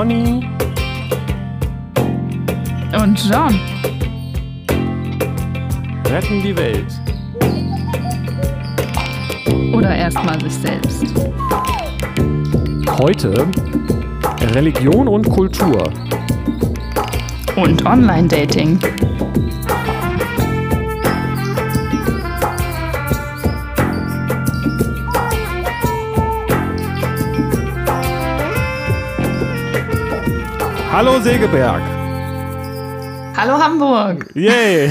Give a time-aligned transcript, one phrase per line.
[0.00, 0.40] Conny
[2.98, 3.60] und John
[6.06, 6.86] retten die Welt.
[9.74, 11.04] Oder erstmal sich selbst.
[12.98, 13.46] Heute
[14.54, 15.92] Religion und Kultur.
[17.56, 18.78] Und Online-Dating.
[31.02, 31.80] Hallo Segeberg.
[33.34, 34.30] Hallo Hamburg.
[34.34, 34.90] Yay.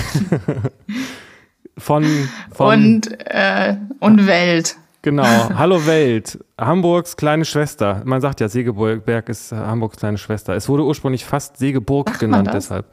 [1.78, 2.04] von,
[2.52, 4.76] von und, äh, und Welt.
[5.04, 5.24] Genau.
[5.56, 6.44] Hallo Welt.
[6.60, 8.02] Hamburgs kleine Schwester.
[8.06, 10.56] Man sagt ja, Segeberg ist Hamburgs kleine Schwester.
[10.56, 12.88] Es wurde ursprünglich fast Segeburg Sagt genannt, deshalb.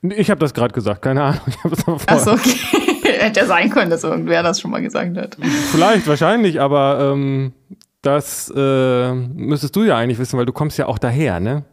[0.00, 1.42] Ich habe das gerade gesagt, keine Ahnung.
[1.48, 2.56] Ich hab das aber vorher- Achso, okay.
[3.18, 5.36] Hätte ja sein können, dass irgendwer das schon mal gesagt hat.
[5.72, 7.52] Vielleicht, wahrscheinlich, aber ähm,
[8.00, 11.64] das äh, müsstest du ja eigentlich wissen, weil du kommst ja auch daher, ne?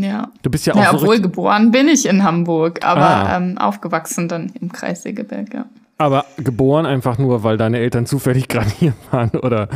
[0.00, 0.28] Ja.
[0.42, 3.36] Du bist ja auch Ja, obwohl geboren bin ich in Hamburg, aber Ah.
[3.36, 5.64] ähm, aufgewachsen dann im Kreis Segeberg, ja.
[5.98, 9.68] aber geboren einfach nur, weil deine Eltern zufällig gerade hier waren, oder?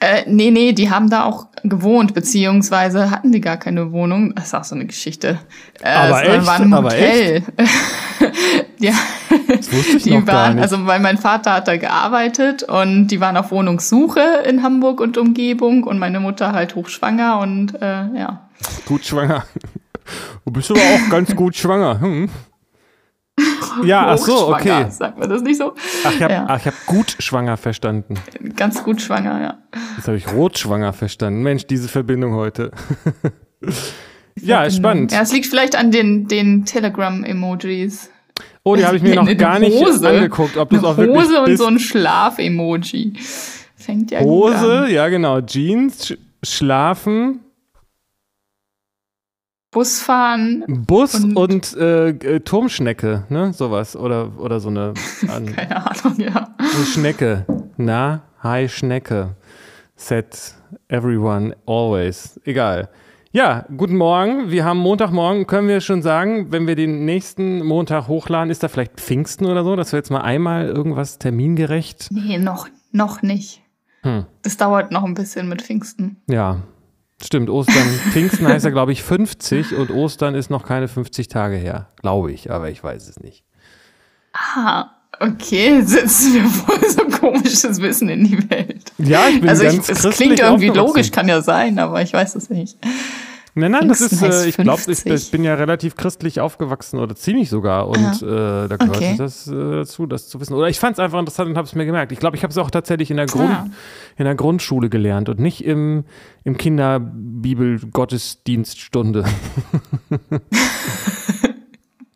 [0.00, 4.34] Äh, nee, nee, die haben da auch gewohnt, beziehungsweise hatten die gar keine Wohnung.
[4.34, 5.38] Das ist auch so eine Geschichte.
[5.80, 6.44] Äh, Aber echt?
[6.46, 7.44] waren im Aber Hotel.
[8.80, 8.92] ja,
[9.48, 10.62] Das wusste ich die noch gar waren, nicht.
[10.64, 15.18] also weil mein Vater hat da gearbeitet und die waren auf Wohnungssuche in Hamburg und
[15.18, 18.40] Umgebung und meine Mutter halt hochschwanger und äh, ja.
[18.86, 19.44] Gut schwanger.
[20.44, 22.00] Du bist aber auch ganz gut schwanger.
[22.00, 22.28] Hm.
[23.84, 24.86] Ja, ach so, okay.
[24.90, 25.72] Sagt man das nicht so?
[26.04, 26.46] Ach, ich habe Ja.
[26.48, 28.14] hab gut schwanger verstanden.
[28.56, 29.58] Ganz gut schwanger, ja.
[29.96, 31.42] Jetzt habe ich rot schwanger verstanden.
[31.42, 32.70] Mensch, diese Verbindung heute.
[34.40, 35.12] ja, spannend.
[35.12, 38.10] Ja, es liegt vielleicht an den, den Telegram-Emojis.
[38.64, 40.06] Oh, die habe ich mir noch gar nicht Hose.
[40.08, 43.14] angeguckt, ob das auch wirklich Hose und so ein Schlaf-Emoji.
[43.76, 44.90] Fängt ja gut Hose, an.
[44.90, 47.40] ja genau, Jeans, sch schlafen,
[49.72, 54.92] Busfahren, Bus und, Und- äh, äh, Turmschnecke, ne, sowas oder oder so eine,
[55.28, 56.54] an, keine Ahnung, ja.
[56.58, 57.46] eine Schnecke.
[57.78, 59.34] Na, hi Schnecke.
[59.96, 60.54] Set
[60.88, 62.38] everyone always.
[62.44, 62.90] Egal.
[63.32, 64.50] Ja, guten Morgen.
[64.50, 65.46] Wir haben Montagmorgen.
[65.46, 69.64] Können wir schon sagen, wenn wir den nächsten Montag hochladen, ist da vielleicht Pfingsten oder
[69.64, 72.08] so, dass wir jetzt mal einmal irgendwas termingerecht.
[72.10, 73.62] Nee, noch, noch nicht.
[74.02, 74.26] Hm.
[74.42, 76.18] Das dauert noch ein bisschen mit Pfingsten.
[76.28, 76.58] Ja,
[77.24, 77.50] stimmt.
[77.50, 81.88] Ostern, Pfingsten heißt ja, glaube ich, 50 und Ostern ist noch keine 50 Tage her.
[82.00, 83.44] Glaube ich, aber ich weiß es nicht.
[84.32, 84.90] Ah,
[85.20, 85.82] okay.
[85.82, 88.92] Setzen wir voll so komisches Wissen in die Welt.
[88.98, 92.02] Ja, ich bin Also ich, ganz es christlich klingt irgendwie logisch, kann ja sein, aber
[92.02, 92.78] ich weiß es nicht.
[93.54, 95.12] Nein, nein, das ist, äh, ich glaube, ich, 50.
[95.12, 99.14] ich bin ja relativ christlich aufgewachsen oder ziemlich sogar und äh, da gehört Okay.
[99.18, 100.54] das äh, dazu, das zu wissen.
[100.54, 102.12] Oder ich fand es einfach interessant und habe es mir gemerkt.
[102.12, 103.66] Ich glaube, ich habe es auch tatsächlich in der, Grund, Ah.
[104.16, 106.04] in der Grundschule gelernt und nicht im,
[106.44, 109.24] im Kinderbibel-Gottesdienststunde.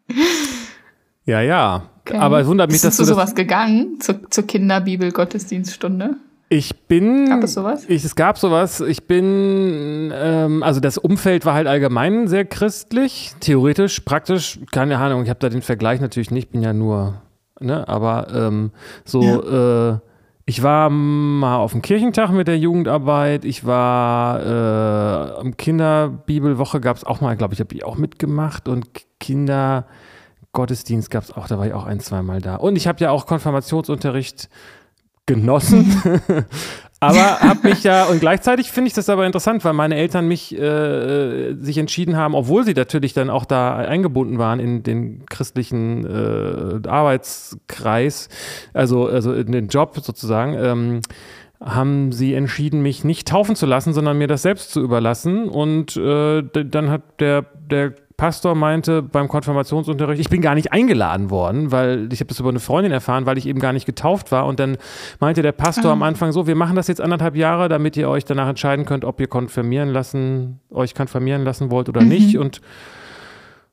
[1.26, 1.82] ja, ja.
[2.06, 2.16] Okay.
[2.18, 3.98] Aber es wundert mich, Bist dass du du zu sowas gegangen?
[4.00, 6.16] Zur, zur Kinderbibel-Gottesdienststunde?
[6.48, 7.28] Ich bin.
[7.28, 7.84] Gab es sowas?
[7.88, 8.80] Ich, es gab sowas.
[8.80, 10.12] Ich bin.
[10.14, 13.34] Ähm, also das Umfeld war halt allgemein sehr christlich.
[13.40, 15.24] Theoretisch, praktisch, keine Ahnung.
[15.24, 16.52] Ich habe da den Vergleich natürlich nicht.
[16.52, 17.22] Bin ja nur.
[17.58, 18.70] Ne, aber ähm,
[19.04, 19.20] so.
[19.22, 19.98] Äh,
[20.48, 23.44] ich war mal auf dem Kirchentag mit der Jugendarbeit.
[23.44, 28.68] Ich war äh, am Kinderbibelwoche gab es auch mal, glaube ich, habe ich auch mitgemacht
[28.68, 28.86] und
[29.18, 31.48] Kindergottesdienst gab es auch.
[31.48, 32.54] Da war ich auch ein, zweimal da.
[32.54, 34.48] Und ich habe ja auch Konfirmationsunterricht
[35.26, 36.02] genossen.
[37.00, 40.56] aber habe mich ja, und gleichzeitig finde ich das aber interessant, weil meine Eltern mich
[40.56, 46.06] äh, sich entschieden haben, obwohl sie natürlich dann auch da eingebunden waren in den christlichen
[46.06, 48.28] äh, Arbeitskreis,
[48.72, 51.00] also, also in den Job sozusagen, ähm,
[51.60, 55.48] haben sie entschieden, mich nicht taufen zu lassen, sondern mir das selbst zu überlassen.
[55.48, 61.28] Und äh, dann hat der, der Pastor meinte beim Konfirmationsunterricht, ich bin gar nicht eingeladen
[61.28, 64.32] worden, weil ich habe das über eine Freundin erfahren, weil ich eben gar nicht getauft
[64.32, 64.46] war.
[64.46, 64.78] Und dann
[65.20, 68.24] meinte der Pastor am Anfang so, wir machen das jetzt anderthalb Jahre, damit ihr euch
[68.24, 72.38] danach entscheiden könnt, ob ihr konfirmieren lassen, euch konfirmieren lassen wollt oder nicht.
[72.38, 72.62] Und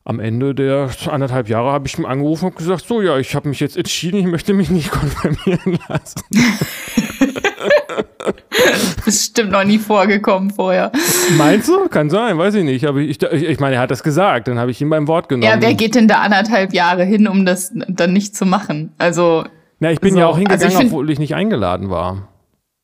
[0.03, 3.47] am Ende der anderthalb Jahre habe ich ihm angerufen und gesagt, so ja, ich habe
[3.47, 6.21] mich jetzt entschieden, ich möchte mich nicht konfirmieren lassen.
[9.05, 10.91] Bestimmt noch nie vorgekommen vorher.
[11.37, 11.87] Meinst du?
[11.89, 12.85] Kann sein, weiß ich nicht.
[12.85, 15.29] Aber ich, ich, ich meine, er hat das gesagt, dann habe ich ihn beim Wort
[15.29, 15.43] genommen.
[15.43, 18.93] Ja, wer geht denn da anderthalb Jahre hin, um das dann nicht zu machen?
[18.97, 19.45] Also,
[19.79, 22.29] Na, ich bin so, ja auch hingegangen, also ich obwohl ich nicht eingeladen war.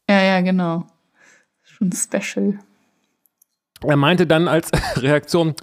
[0.10, 0.86] ja, ja, genau.
[1.64, 2.60] Schon special.
[3.86, 5.56] Er meinte dann als Reaktion,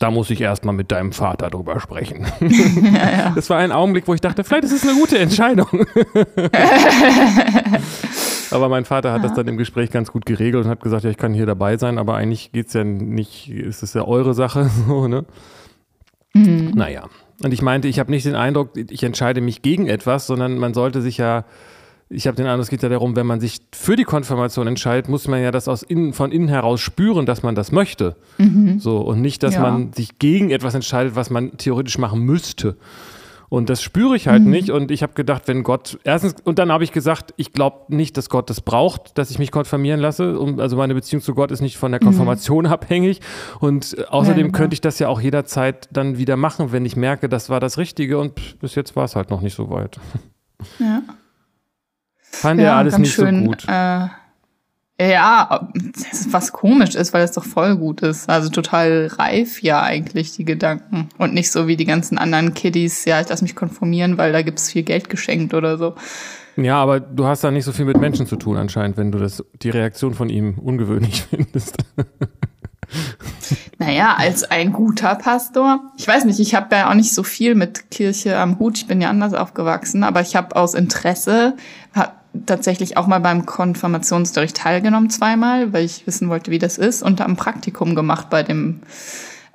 [0.00, 2.26] da muss ich erstmal mit deinem Vater drüber sprechen.
[3.34, 5.68] Das war ein Augenblick, wo ich dachte, vielleicht ist es eine gute Entscheidung.
[8.50, 9.28] Aber mein Vater hat ja.
[9.28, 11.76] das dann im Gespräch ganz gut geregelt und hat gesagt, ja, ich kann hier dabei
[11.76, 15.24] sein, aber eigentlich geht es ja nicht, ist es ja eure Sache, so, ne?
[16.32, 16.72] Mhm.
[16.74, 17.04] Naja.
[17.42, 20.74] Und ich meinte, ich habe nicht den Eindruck, ich entscheide mich gegen etwas, sondern man
[20.74, 21.44] sollte sich ja
[22.12, 25.08] ich habe den Eindruck, es geht ja darum, wenn man sich für die Konfirmation entscheidet,
[25.08, 28.16] muss man ja das aus innen, von innen heraus spüren, dass man das möchte.
[28.36, 28.80] Mhm.
[28.80, 29.62] So, und nicht, dass ja.
[29.62, 32.76] man sich gegen etwas entscheidet, was man theoretisch machen müsste.
[33.48, 34.50] Und das spüre ich halt mhm.
[34.50, 34.70] nicht.
[34.70, 38.16] Und ich habe gedacht, wenn Gott, erstens, und dann habe ich gesagt, ich glaube nicht,
[38.16, 40.38] dass Gott das braucht, dass ich mich konfirmieren lasse.
[40.58, 42.06] also meine Beziehung zu Gott ist nicht von der mhm.
[42.06, 42.72] Konfirmation mhm.
[42.72, 43.20] abhängig.
[43.60, 44.56] Und außerdem ja, genau.
[44.56, 47.78] könnte ich das ja auch jederzeit dann wieder machen, wenn ich merke, das war das
[47.78, 48.18] Richtige.
[48.18, 50.00] Und bis jetzt war es halt noch nicht so weit.
[50.78, 51.00] Ja.
[52.30, 53.64] Fand ja, er alles nicht schön, so gut.
[53.68, 54.08] Äh,
[55.00, 55.68] ja,
[56.28, 58.28] was komisch ist, weil es doch voll gut ist.
[58.28, 61.08] Also total reif ja eigentlich die Gedanken.
[61.16, 64.42] Und nicht so wie die ganzen anderen Kiddies, ja, ich lass mich konformieren, weil da
[64.42, 65.94] gibt's viel Geld geschenkt oder so.
[66.56, 69.18] Ja, aber du hast da nicht so viel mit Menschen zu tun anscheinend, wenn du
[69.18, 71.78] das, die Reaktion von ihm ungewöhnlich findest.
[73.78, 75.80] Naja, als ein guter Pastor.
[75.96, 78.76] Ich weiß nicht, ich habe ja auch nicht so viel mit Kirche am Hut.
[78.78, 81.56] Ich bin ja anders aufgewachsen, aber ich habe aus Interesse
[82.46, 87.20] tatsächlich auch mal beim Konfirmationsunterricht teilgenommen zweimal, weil ich wissen wollte, wie das ist und
[87.20, 88.80] ein Praktikum gemacht bei dem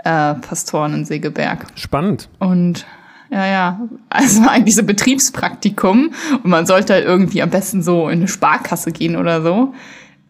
[0.03, 1.65] äh, Pastoren in Segeberg.
[1.75, 2.29] Spannend.
[2.39, 2.85] Und
[3.29, 3.79] ja, ja,
[4.09, 6.13] also eigentlich so Betriebspraktikum
[6.43, 9.73] und man sollte halt irgendwie am besten so in eine Sparkasse gehen oder so.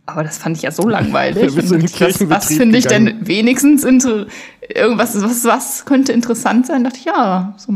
[0.07, 1.55] Aber das fand ich ja so langweilig.
[1.55, 6.83] was, was finde ich denn wenigstens irgendwas, was, was könnte interessant sein?
[6.83, 7.73] Dachte ich, ja, so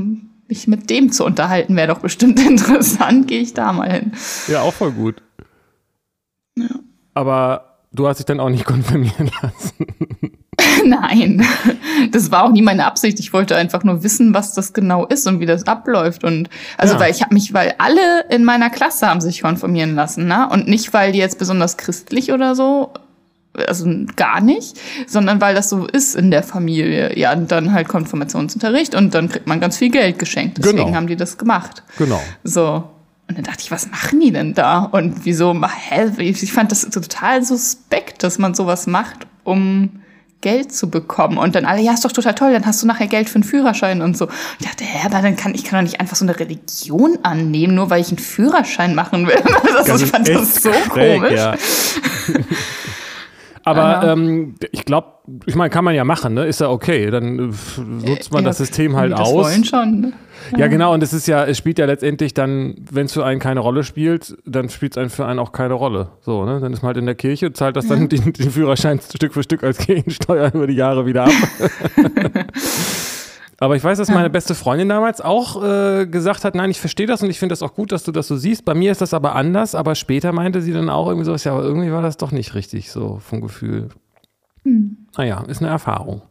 [0.50, 3.28] mich mit dem zu unterhalten, wäre doch bestimmt interessant.
[3.28, 4.12] Gehe ich da mal hin.
[4.48, 5.22] Ja, auch voll gut.
[6.57, 6.68] Ja.
[7.13, 9.88] Aber du hast dich dann auch nicht konfirmieren lassen.
[10.86, 11.46] Nein,
[12.12, 13.19] das war auch nie meine Absicht.
[13.19, 16.24] Ich wollte einfach nur wissen, was das genau ist und wie das abläuft.
[16.24, 17.00] Und also ja.
[17.00, 20.50] weil ich habe mich, weil alle in meiner Klasse haben sich konfirmieren lassen, ne?
[20.50, 22.92] Und nicht, weil die jetzt besonders christlich oder so
[23.54, 27.18] also gar nicht, sondern weil das so ist in der Familie.
[27.18, 30.57] Ja, und dann halt Konfirmationsunterricht und dann kriegt man ganz viel Geld geschenkt.
[30.60, 30.96] Deswegen genau.
[30.96, 31.84] haben die das gemacht.
[31.98, 32.22] Genau.
[32.44, 32.84] So.
[33.28, 34.80] Und dann dachte ich, was machen die denn da?
[34.80, 36.12] Und wieso, hä?
[36.18, 40.01] Ich fand das total suspekt, dass man sowas macht, um
[40.42, 41.38] Geld zu bekommen.
[41.38, 43.44] Und dann alle, ja, ist doch total toll, dann hast du nachher Geld für einen
[43.44, 44.25] Führerschein und so.
[44.25, 47.19] Und ich dachte, hä, aber dann kann ich kann doch nicht einfach so eine Religion
[47.24, 49.36] annehmen, nur weil ich einen Führerschein machen will.
[49.86, 51.34] das ich fand das so schräg, komisch.
[51.34, 51.56] Ja.
[53.63, 55.07] Aber ähm, ich glaube,
[55.45, 56.45] ich meine, kann man ja machen, ne?
[56.45, 57.09] Ist ja okay.
[57.11, 57.35] Dann
[57.77, 59.33] nutzt man ja, das System halt das aus.
[59.33, 60.01] Wollen schon.
[60.01, 60.13] Ne?
[60.51, 60.59] Ja.
[60.59, 60.94] ja, genau.
[60.94, 63.83] Und es ist ja, es spielt ja letztendlich dann, wenn es für einen keine Rolle
[63.83, 66.09] spielt, dann spielt es für einen auch keine Rolle.
[66.21, 66.59] So, ne?
[66.59, 69.44] Dann ist man halt in der Kirche, zahlt das dann den, den Führerschein Stück für
[69.44, 71.31] Stück als Gegensteuer über die Jahre wieder ab.
[73.59, 77.07] Aber ich weiß, dass meine beste Freundin damals auch äh, gesagt hat, nein, ich verstehe
[77.07, 78.63] das und ich finde das auch gut, dass du das so siehst.
[78.63, 81.51] Bei mir ist das aber anders, aber später meinte sie dann auch irgendwie so, ja,
[81.51, 83.89] aber irgendwie war das doch nicht richtig so vom Gefühl.
[84.63, 85.07] Hm.
[85.17, 86.21] Naja, ist eine Erfahrung.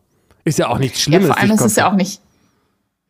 [0.45, 1.29] Ist ja auch nichts Schlimmes.
[1.29, 2.23] Ja, vor allem ist es ja auch nicht,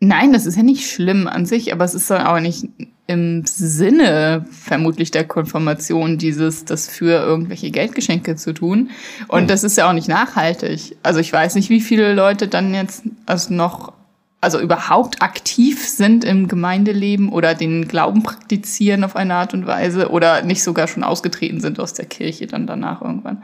[0.00, 2.68] nein, das ist ja nicht schlimm an sich, aber es ist dann auch nicht
[3.06, 8.90] im Sinne vermutlich der Konfirmation dieses, das für irgendwelche Geldgeschenke zu tun.
[9.28, 9.46] Und hm.
[9.46, 10.96] das ist ja auch nicht nachhaltig.
[11.04, 13.97] Also ich weiß nicht, wie viele Leute dann jetzt also noch
[14.40, 20.10] also überhaupt aktiv sind im Gemeindeleben oder den Glauben praktizieren auf eine Art und Weise
[20.10, 23.42] oder nicht sogar schon ausgetreten sind aus der Kirche dann danach irgendwann.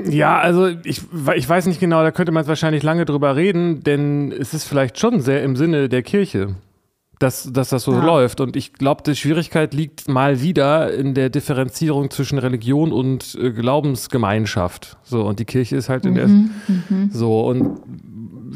[0.00, 1.02] Ja, also ich,
[1.34, 4.98] ich weiß nicht genau, da könnte man wahrscheinlich lange drüber reden, denn es ist vielleicht
[4.98, 6.54] schon sehr im Sinne der Kirche,
[7.18, 8.04] dass, dass das so ja.
[8.04, 8.40] läuft.
[8.40, 13.50] Und ich glaube, die Schwierigkeit liegt mal wieder in der Differenzierung zwischen Religion und äh,
[13.50, 14.98] Glaubensgemeinschaft.
[15.02, 16.28] So, und die Kirche ist halt in der.
[16.28, 16.50] Mhm,
[16.88, 17.10] mhm.
[17.12, 17.80] so, und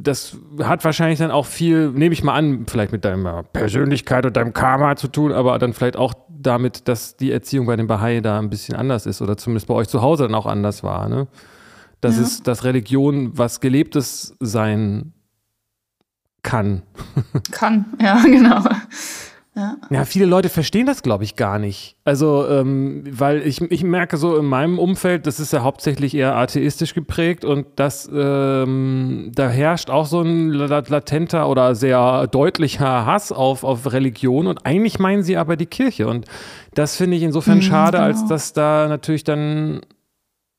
[0.01, 4.37] das hat wahrscheinlich dann auch viel, nehme ich mal an, vielleicht mit deiner Persönlichkeit und
[4.37, 8.21] deinem Karma zu tun, aber dann vielleicht auch damit, dass die Erziehung bei den Bahai
[8.21, 11.09] da ein bisschen anders ist oder zumindest bei euch zu Hause dann auch anders war.
[11.09, 11.29] Ne?
[12.01, 12.23] Das ja.
[12.23, 15.13] ist, dass Religion was Gelebtes sein
[16.43, 16.83] kann.
[17.51, 18.65] Kann, ja, genau.
[19.55, 19.77] Ja.
[19.91, 21.99] ja, viele Leute verstehen das, glaube ich, gar nicht.
[22.05, 26.37] Also, ähm, weil ich, ich merke so in meinem Umfeld, das ist ja hauptsächlich eher
[26.37, 33.31] atheistisch geprägt und das, ähm, da herrscht auch so ein latenter oder sehr deutlicher Hass
[33.31, 36.25] auf, auf Religion und eigentlich meinen sie aber die Kirche und
[36.73, 38.05] das finde ich insofern mhm, schade, genau.
[38.05, 39.83] als dass da natürlich dann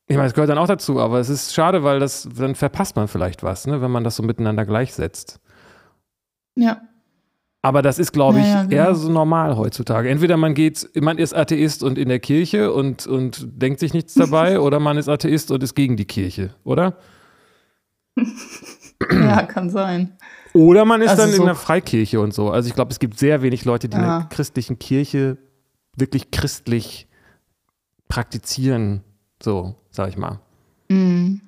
[0.06, 2.96] ich meine, es gehört dann auch dazu, aber es ist schade, weil das, dann verpasst
[2.96, 5.40] man vielleicht was, ne, wenn man das so miteinander gleichsetzt.
[6.56, 6.82] Ja,
[7.66, 8.76] aber das ist, glaube ich, ja, ja, genau.
[8.76, 10.10] eher so normal heutzutage.
[10.10, 14.14] Entweder man geht, man ist Atheist und in der Kirche und, und denkt sich nichts
[14.14, 16.98] dabei, oder man ist Atheist und ist gegen die Kirche, oder?
[19.12, 20.18] ja, kann sein.
[20.52, 22.52] Oder man ist also dann so in der Freikirche und so.
[22.52, 24.04] Also ich glaube, es gibt sehr wenig Leute, die ja.
[24.04, 25.38] in der christlichen Kirche
[25.96, 27.08] wirklich christlich
[28.10, 29.04] praktizieren,
[29.42, 30.42] so, sag ich mal.
[30.90, 31.42] Mhm.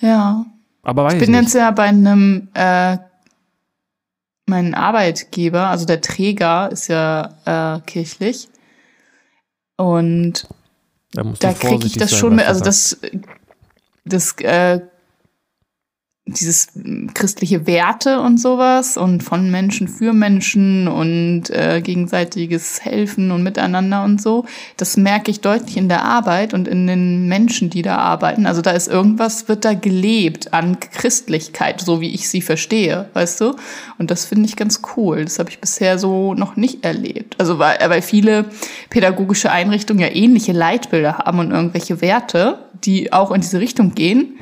[0.00, 0.44] Ja.
[0.82, 1.44] Aber weiß Ich ich, bin nicht.
[1.44, 2.98] jetzt ja bei einem, äh,
[4.52, 8.50] mein Arbeitgeber, also der Träger ist ja äh, kirchlich.
[9.76, 10.46] Und
[11.12, 12.98] da da kriege ich das schon mit, also das,
[14.04, 14.80] das, äh,
[16.26, 23.32] dieses mm, christliche Werte und sowas und von Menschen für Menschen und äh, gegenseitiges Helfen
[23.32, 24.44] und Miteinander und so,
[24.76, 28.46] das merke ich deutlich in der Arbeit und in den Menschen, die da arbeiten.
[28.46, 33.40] Also da ist irgendwas, wird da gelebt an Christlichkeit, so wie ich sie verstehe, weißt
[33.40, 33.56] du?
[33.98, 35.24] Und das finde ich ganz cool.
[35.24, 37.34] Das habe ich bisher so noch nicht erlebt.
[37.38, 38.46] Also weil, weil viele
[38.90, 44.38] pädagogische Einrichtungen ja ähnliche Leitbilder haben und irgendwelche Werte, die auch in diese Richtung gehen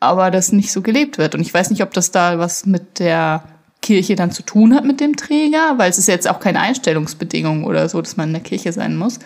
[0.00, 1.34] aber das nicht so gelebt wird.
[1.34, 3.44] Und ich weiß nicht, ob das da was mit der
[3.82, 7.64] Kirche dann zu tun hat mit dem Träger, weil es ist jetzt auch keine Einstellungsbedingung
[7.64, 9.18] oder so, dass man in der Kirche sein muss.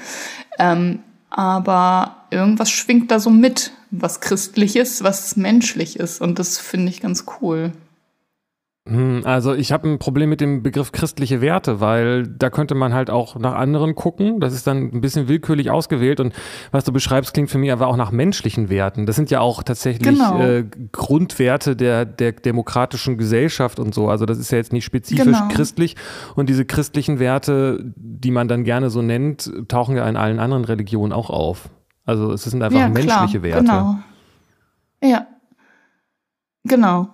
[0.58, 1.00] Ähm,
[1.30, 6.20] aber irgendwas schwingt da so mit, was christliches, was menschlich ist.
[6.20, 7.72] Und das finde ich ganz cool.
[8.86, 12.92] Hm, Also ich habe ein Problem mit dem Begriff christliche Werte, weil da könnte man
[12.92, 14.40] halt auch nach anderen gucken.
[14.40, 16.34] Das ist dann ein bisschen willkürlich ausgewählt und
[16.70, 19.06] was du beschreibst, klingt für mich aber auch nach menschlichen Werten.
[19.06, 20.38] Das sind ja auch tatsächlich Genau.
[20.38, 24.10] äh, Grundwerte der, der demokratischen Gesellschaft und so.
[24.10, 25.48] Also das ist ja jetzt nicht spezifisch Genau.
[25.48, 25.96] christlich
[26.36, 30.66] und diese christlichen Werte, die man dann gerne so nennt, tauchen ja in allen anderen
[30.66, 31.70] Religionen auch auf.
[32.04, 33.60] Also es sind einfach ja, menschliche klar, Werte.
[33.64, 33.98] Genau.
[35.02, 35.26] Ja.
[36.64, 37.08] Genau.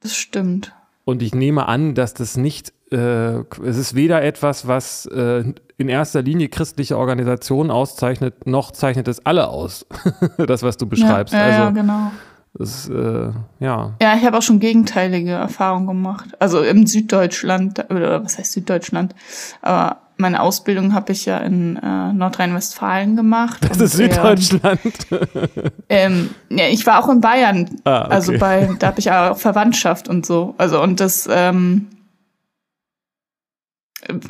[0.00, 0.74] Das stimmt.
[1.04, 5.44] Und ich nehme an, dass das nicht, äh, es ist weder etwas, was äh,
[5.78, 9.86] in erster Linie christliche Organisationen auszeichnet, noch zeichnet es alle aus.
[10.36, 11.32] das, was du beschreibst.
[11.32, 12.12] Ja, ja, ja also, genau.
[12.54, 13.94] das äh, ja.
[14.02, 16.30] Ja, ich habe auch schon gegenteilige Erfahrungen gemacht.
[16.40, 19.14] Also im Süddeutschland, oder was heißt Süddeutschland?
[19.62, 23.60] Aber meine Ausbildung habe ich ja in äh, Nordrhein-Westfalen gemacht.
[23.68, 24.80] Das ist Süddeutschland.
[25.90, 27.80] Ähm, ja, ich war auch in Bayern.
[27.84, 28.14] Ah, okay.
[28.14, 30.54] Also bei, da habe ich auch Verwandtschaft und so.
[30.58, 31.86] Also und das, ähm,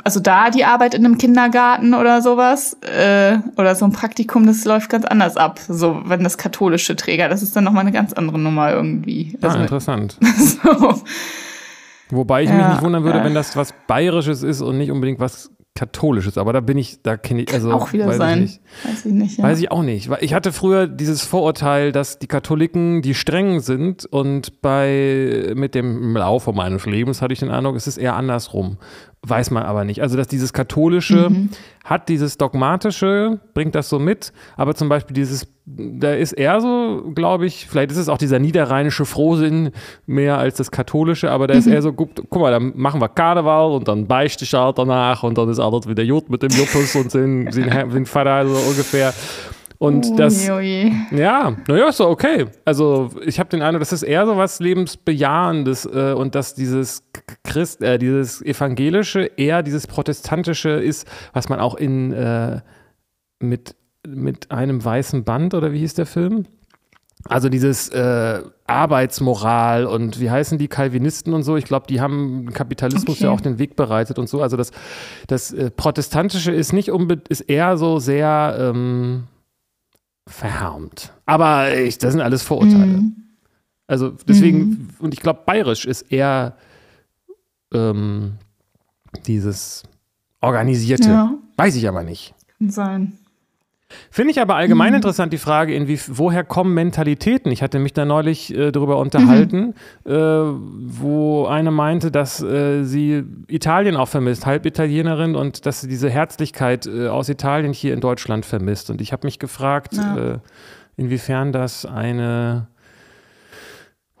[0.05, 4.63] also da die Arbeit in einem Kindergarten oder sowas äh, oder so ein Praktikum, das
[4.65, 5.59] läuft ganz anders ab.
[5.67, 9.37] So wenn das katholische Träger, das ist dann noch mal eine ganz andere Nummer irgendwie.
[9.41, 10.17] ah, Also, interessant.
[10.37, 11.01] so.
[12.09, 13.23] Wobei ich mich Ja, nicht wundern würde, äh.
[13.25, 16.37] wenn das was Bayerisches ist und nicht unbedingt was Katholisches.
[16.37, 18.37] Aber da bin ich, da kenne ich, also auch wieder weiß sein.
[18.39, 18.61] ich nicht.
[18.83, 19.37] Weiß ich nicht.
[19.37, 19.43] Ja.
[19.45, 20.09] Weiß ich auch nicht.
[20.09, 25.75] Weil Ich hatte früher dieses Vorurteil, dass die Katholiken die strengen sind und bei mit
[25.75, 28.77] dem Laufe meines Lebens hatte ich den Eindruck, es ist eher andersrum.
[29.21, 30.01] Weiß man aber nicht.
[30.01, 31.49] Also, dass dieses Katholische Mhm.
[31.83, 37.11] hat dieses Dogmatische, bringt das so mit, aber zum Beispiel dieses, da ist eher so,
[37.13, 39.71] glaube ich, vielleicht ist es auch dieser niederrheinische Frohsinn
[40.05, 41.73] mehr als das Katholische, aber da ist Mhm.
[41.73, 45.21] eher so, guck, guck mal, dann machen wir Karneval und dann beichte ich halt danach
[45.23, 48.55] und dann ist alles wieder gut mit dem Juppus und sind, sind, sind Vater so
[48.69, 49.13] ungefähr.
[49.79, 50.93] Und das, Ui, ui.
[51.17, 52.47] ja, naja, ist doch okay.
[52.65, 57.03] Also ich habe den Eindruck, das ist eher so was Lebensbejahendes äh, und dass dieses
[57.45, 62.59] Christ, äh, dieses Evangelische eher dieses Protestantische ist, was man auch in äh,
[63.39, 66.45] mit, mit einem weißen Band oder wie hieß der Film?
[67.25, 72.49] Also dieses äh, Arbeitsmoral und wie heißen die Calvinisten und so, ich glaube, die haben
[72.53, 73.25] Kapitalismus Okay.
[73.25, 74.41] ja auch den Weg bereitet und so.
[74.41, 74.71] Also das,
[75.27, 79.23] das äh, Protestantische ist nicht unbedingt, ist eher so sehr ähm,
[80.29, 81.13] verhärmt.
[81.25, 82.85] Aber ich, das sind alles Vorurteile.
[82.85, 83.15] Mhm.
[83.87, 86.55] Also deswegen, und ich glaube, bayerisch ist eher
[87.73, 88.33] ähm,
[89.25, 89.83] dieses
[90.41, 91.09] Organisierte.
[91.09, 92.33] Ja, Weiß ich aber nicht.
[92.57, 93.17] kann sein.
[94.11, 94.59] Finde ich aber Mhm.
[94.59, 97.51] allgemein interessant die Frage, inwie, woher kommen Mentalitäten?
[97.51, 99.73] Ich hatte mich da neulich äh, darüber unterhalten,
[100.05, 100.11] Mhm.
[100.11, 105.87] äh, wo eine meinte, dass äh, sie Italien auch vermisst, halb Italienerin und dass sie
[105.87, 108.89] diese Herzlichkeit äh, aus Italien hier in Deutschland vermisst.
[108.89, 110.33] Und ich habe mich gefragt, Ja.
[110.33, 110.37] äh,
[110.97, 112.67] inwiefern das eine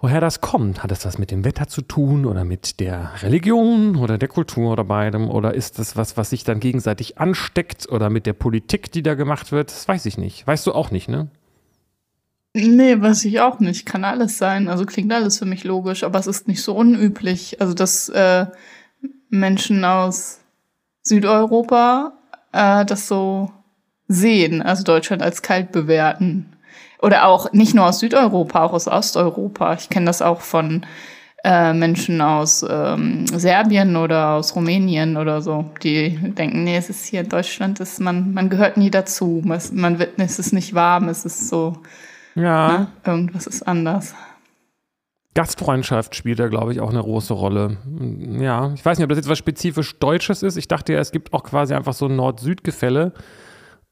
[0.01, 0.81] Woher das kommt?
[0.81, 4.71] Hat es was mit dem Wetter zu tun oder mit der Religion oder der Kultur
[4.71, 5.29] oder beidem?
[5.29, 9.15] Oder ist das was, was sich dann gegenseitig ansteckt oder mit der Politik, die da
[9.15, 9.71] gemacht wird?
[9.71, 10.47] Das weiß ich nicht.
[10.47, 11.27] Weißt du auch nicht, ne?
[12.53, 13.85] Nee, weiß ich auch nicht.
[13.85, 14.69] Kann alles sein.
[14.69, 17.59] Also klingt alles für mich logisch, aber es ist nicht so unüblich.
[17.59, 18.45] Also, dass äh,
[19.29, 20.39] Menschen aus
[21.01, 22.13] Südeuropa
[22.53, 23.51] äh, das so
[24.07, 26.53] sehen, also Deutschland als kalt bewerten.
[27.01, 29.73] Oder auch nicht nur aus Südeuropa, auch aus Osteuropa.
[29.73, 30.85] Ich kenne das auch von
[31.43, 37.05] äh, Menschen aus ähm, Serbien oder aus Rumänien oder so, die denken, nee, es ist
[37.05, 39.41] hier in Deutschland, ist man, man gehört nie dazu.
[39.45, 41.77] Man, man wird, es ist nicht warm, es ist so,
[42.35, 42.67] Ja.
[42.67, 42.87] Ne?
[43.05, 44.13] Irgendwas ist anders.
[45.35, 47.77] Gastfreundschaft spielt da, glaube ich, auch eine große Rolle.
[48.41, 50.57] Ja, ich weiß nicht, ob das jetzt was spezifisch Deutsches ist.
[50.57, 53.13] Ich dachte ja, es gibt auch quasi einfach so ein Nord-Süd-Gefälle.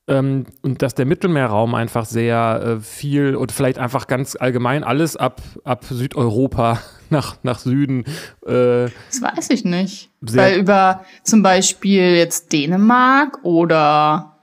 [0.09, 5.17] Ähm, und dass der Mittelmeerraum einfach sehr äh, viel und vielleicht einfach ganz allgemein alles
[5.17, 8.05] ab, ab Südeuropa nach, nach Süden.
[8.45, 10.09] Äh, das weiß ich nicht.
[10.21, 14.37] Weil über zum Beispiel jetzt Dänemark oder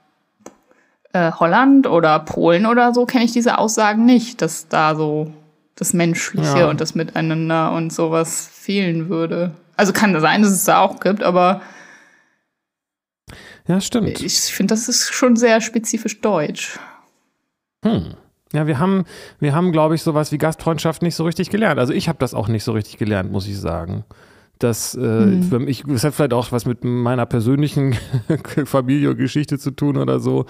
[1.14, 5.32] äh, Holland oder Polen oder so kenne ich diese Aussagen nicht, dass da so
[5.76, 6.68] das Menschliche ja.
[6.68, 9.52] und das Miteinander und sowas fehlen würde.
[9.76, 11.62] Also kann sein, dass es da auch gibt, aber
[13.66, 14.22] ja, stimmt.
[14.22, 16.78] Ich finde, das ist schon sehr spezifisch deutsch.
[17.84, 18.14] Hm.
[18.52, 19.04] Ja, wir haben,
[19.40, 21.80] wir haben, glaube ich, sowas wie Gastfreundschaft nicht so richtig gelernt.
[21.80, 24.04] Also ich habe das auch nicht so richtig gelernt, muss ich sagen.
[24.60, 25.66] Das, äh, mhm.
[25.66, 27.96] ich, das hat vielleicht auch was mit meiner persönlichen
[28.64, 30.46] Familie und Geschichte zu tun oder so.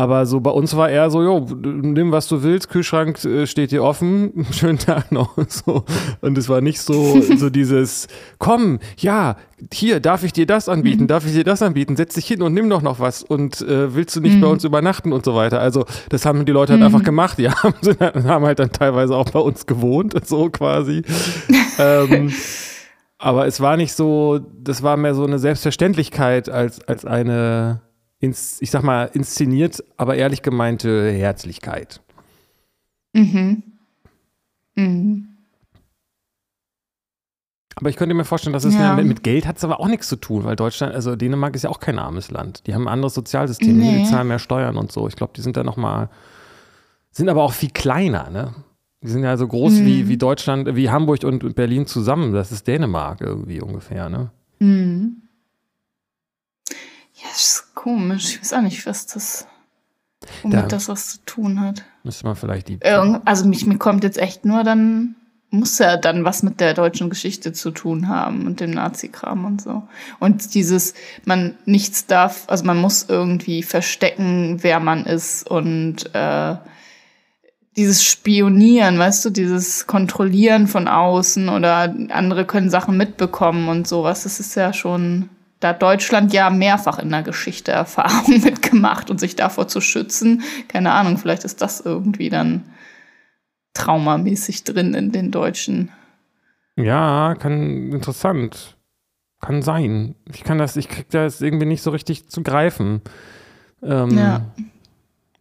[0.00, 3.70] Aber so bei uns war eher so, jo, nimm was du willst, Kühlschrank äh, steht
[3.70, 5.36] dir offen, schönen Tag noch.
[5.50, 5.84] So.
[6.20, 9.36] Und es war nicht so, so dieses, komm, ja,
[9.70, 12.54] hier, darf ich dir das anbieten, darf ich dir das anbieten, setz dich hin und
[12.54, 14.40] nimm doch noch was und äh, willst du nicht mhm.
[14.40, 15.60] bei uns übernachten und so weiter.
[15.60, 16.86] Also das haben die Leute halt mhm.
[16.86, 17.74] einfach gemacht, die haben,
[18.26, 21.02] haben halt dann teilweise auch bei uns gewohnt, so quasi.
[21.78, 22.32] ähm,
[23.18, 27.82] aber es war nicht so, das war mehr so eine Selbstverständlichkeit als, als eine
[28.20, 32.00] ins, ich sag mal, inszeniert, aber ehrlich gemeinte Herzlichkeit.
[33.12, 33.62] Mhm.
[34.76, 35.26] Mhm.
[37.76, 38.94] Aber ich könnte mir vorstellen, dass es ja.
[38.94, 41.62] mit, mit, Geld hat es aber auch nichts zu tun, weil Deutschland, also Dänemark ist
[41.62, 42.66] ja auch kein armes Land.
[42.66, 44.02] Die haben ein anderes Sozialsystem, nee.
[44.02, 45.08] die zahlen mehr Steuern und so.
[45.08, 46.10] Ich glaube, die sind da nochmal,
[47.10, 48.54] sind aber auch viel kleiner, ne?
[49.02, 49.86] Die sind ja so groß mhm.
[49.86, 52.34] wie, wie Deutschland, wie Hamburg und Berlin zusammen.
[52.34, 54.30] Das ist Dänemark irgendwie ungefähr, ne?
[54.58, 55.19] Mhm.
[57.40, 58.34] Das ist komisch.
[58.34, 59.46] Ich weiß auch nicht, was das,
[60.42, 61.84] womit da das was zu tun hat.
[62.02, 62.78] Müsste man vielleicht die.
[63.24, 65.14] also mich, mir kommt jetzt echt nur dann,
[65.48, 69.62] muss ja dann was mit der deutschen Geschichte zu tun haben und dem Nazi-Kram und
[69.62, 69.84] so.
[70.18, 70.92] Und dieses,
[71.24, 76.56] man nichts darf, also man muss irgendwie verstecken, wer man ist und äh,
[77.74, 84.24] dieses Spionieren, weißt du, dieses Kontrollieren von außen oder andere können Sachen mitbekommen und sowas,
[84.24, 89.20] das ist ja schon da hat Deutschland ja mehrfach in der Geschichte Erfahrung mitgemacht und
[89.20, 90.42] sich davor zu schützen.
[90.68, 92.64] Keine Ahnung, vielleicht ist das irgendwie dann
[93.74, 95.90] traumamäßig drin in den Deutschen.
[96.76, 98.76] Ja, kann interessant.
[99.40, 100.16] Kann sein.
[100.32, 103.02] Ich kann das, ich krieg das irgendwie nicht so richtig zu greifen.
[103.82, 104.46] Ähm, ja.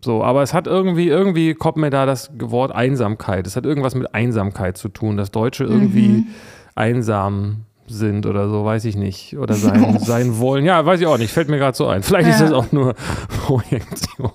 [0.01, 3.47] So, aber es hat irgendwie, irgendwie kommt mir da das Wort Einsamkeit.
[3.47, 6.27] Es hat irgendwas mit Einsamkeit zu tun, dass Deutsche irgendwie mhm.
[6.75, 9.37] einsam sind oder so, weiß ich nicht.
[9.37, 10.65] Oder sein, sein wollen.
[10.65, 11.33] Ja, weiß ich auch nicht.
[11.33, 12.03] Fällt mir gerade so ein.
[12.03, 12.35] Vielleicht ja.
[12.35, 12.93] ist das auch nur
[13.45, 14.31] Projektion.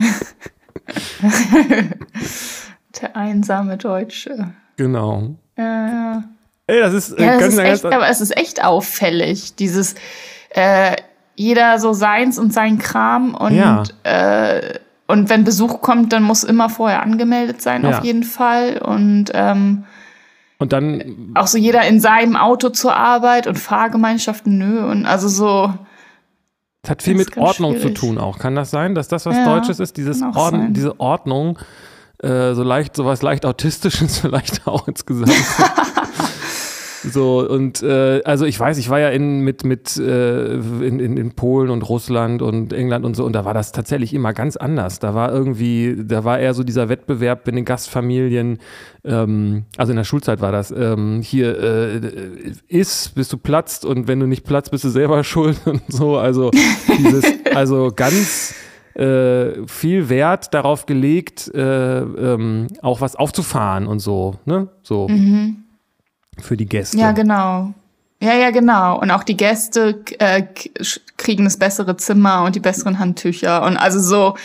[3.00, 4.52] Der einsame Deutsche.
[4.76, 5.36] Genau.
[5.56, 6.24] Ja, ja.
[6.66, 9.94] Ey, das ist, äh, ja, das ist echt, aber es ist echt auffällig, dieses
[10.50, 10.96] äh,
[11.34, 13.82] jeder so seins und sein Kram und ja.
[14.04, 14.78] äh,
[15.08, 17.90] und wenn Besuch kommt, dann muss immer vorher angemeldet sein ja.
[17.90, 19.84] auf jeden Fall und ähm,
[20.62, 21.32] und dann.
[21.34, 24.88] Auch so jeder in seinem Auto zur Arbeit und Fahrgemeinschaften, nö.
[24.88, 25.74] Und also so.
[26.82, 27.98] Es hat viel mit Ordnung schwierig.
[27.98, 28.38] zu tun auch.
[28.38, 29.96] Kann das sein, dass das was ja, Deutsches ist?
[29.96, 31.58] Dieses Orden, diese Ordnung,
[32.18, 35.32] äh, so leicht, sowas leicht Autistisches vielleicht auch insgesamt.
[37.04, 41.16] So, und äh, also ich weiß, ich war ja in, mit, mit äh, in, in,
[41.16, 44.56] in Polen und Russland und England und so, und da war das tatsächlich immer ganz
[44.56, 45.00] anders.
[45.00, 48.58] Da war irgendwie, da war eher so dieser Wettbewerb in den Gastfamilien,
[49.04, 52.00] ähm, also in der Schulzeit war das, ähm, hier äh,
[52.68, 56.18] ist, bis du platzt und wenn du nicht platzt, bist du selber schuld und so.
[56.18, 56.50] Also
[56.98, 58.54] dieses, also ganz
[58.94, 64.68] äh, viel Wert darauf gelegt, äh, ähm, auch was aufzufahren und so, ne?
[64.82, 65.08] So.
[65.08, 65.61] Mhm
[66.38, 66.98] für die Gäste.
[66.98, 67.72] Ja, genau.
[68.22, 69.00] Ja, ja, genau.
[69.00, 70.44] Und auch die Gäste äh,
[71.16, 73.64] kriegen das bessere Zimmer und die besseren Handtücher.
[73.64, 74.36] Und also so,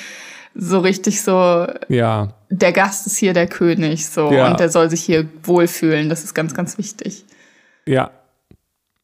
[0.55, 1.67] so richtig so.
[1.87, 2.29] Ja.
[2.49, 4.31] Der Gast ist hier der König, so.
[4.31, 4.49] Ja.
[4.49, 6.09] Und der soll sich hier wohlfühlen.
[6.09, 7.23] Das ist ganz, ganz wichtig.
[7.85, 8.09] Ja.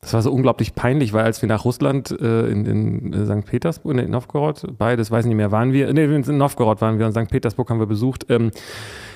[0.02, 3.46] Das war so unglaublich peinlich, weil als wir nach Russland äh, in, in äh, St.
[3.46, 7.06] Petersburg, in Novgorod, beides weiß ich nicht mehr, waren wir, nee, in Novgorod waren wir
[7.06, 7.30] und St.
[7.30, 8.26] Petersburg haben wir besucht.
[8.30, 8.52] Ähm,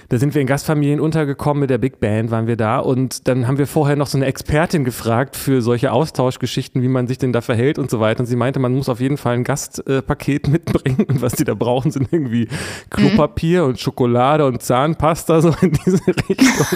[0.09, 3.47] da sind wir in Gastfamilien untergekommen, mit der Big Band waren wir da und dann
[3.47, 7.33] haben wir vorher noch so eine Expertin gefragt für solche Austauschgeschichten, wie man sich denn
[7.33, 8.21] da verhält und so weiter.
[8.21, 11.53] Und sie meinte, man muss auf jeden Fall ein Gastpaket mitbringen und was die da
[11.53, 12.47] brauchen, sind irgendwie
[12.89, 13.69] Klopapier mhm.
[13.69, 16.67] und Schokolade und Zahnpasta, so in diese Richtung.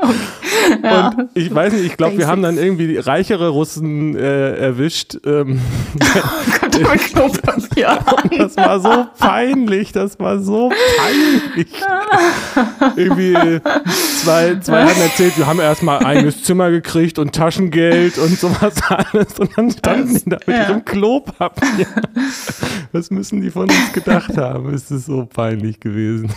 [0.82, 1.08] Ja.
[1.08, 5.18] Und ich weiß nicht, ich glaube, wir haben dann irgendwie reichere Russen äh, erwischt.
[5.24, 5.60] Ähm,
[6.60, 7.98] Kommt mit Klopapier
[8.36, 11.68] Das war so peinlich, das war so peinlich.
[12.96, 13.60] Irgendwie
[14.22, 18.74] zwei, zwei hatten erzählt, wir haben erstmal ein eigenes Zimmer gekriegt und Taschengeld und sowas
[18.88, 19.38] alles.
[19.38, 20.68] Und dann standen die da mit ja.
[20.68, 21.86] ihrem Klopapier.
[22.92, 24.74] Was müssen die von uns gedacht haben?
[24.74, 26.32] Es ist so peinlich gewesen.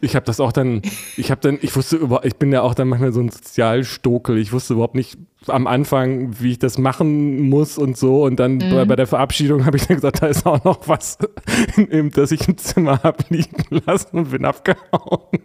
[0.00, 0.82] Ich habe das auch dann,
[1.16, 4.38] ich habe dann, ich wusste über, ich bin ja auch dann manchmal so ein Sozialstokel.
[4.38, 8.24] Ich wusste überhaupt nicht am Anfang, wie ich das machen muss und so.
[8.24, 8.70] Und dann mhm.
[8.70, 11.18] bei, bei, der Verabschiedung habe ich dann gesagt, da ist auch noch was,
[12.14, 15.40] das ich im Zimmer habe liegen lassen und bin abgehauen.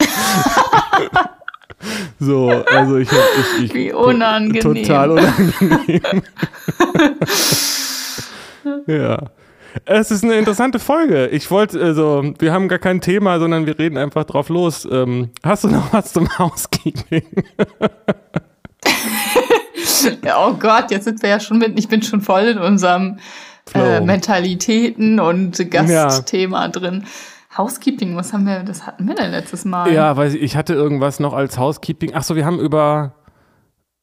[2.18, 3.22] so, also ich habe
[3.58, 4.62] ich, ich, Wie unangenehm.
[4.62, 6.22] Total unangenehm.
[8.86, 9.18] ja.
[9.86, 11.26] Es ist eine interessante Folge.
[11.28, 14.86] Ich wollte, also, wir haben gar kein Thema, sondern wir reden einfach drauf los.
[14.88, 17.24] Ähm, hast du noch was zum Housekeeping?
[20.38, 23.18] oh Gott, jetzt sind wir ja schon mit, ich bin schon voll in unserem
[23.74, 26.68] äh, Mentalitäten und Gastthema ja.
[26.68, 27.04] drin.
[27.56, 29.92] Housekeeping, was haben wir, das hatten wir denn letztes Mal?
[29.92, 32.14] Ja, weil ich hatte irgendwas noch als Housekeeping.
[32.14, 33.14] Achso, wir haben über,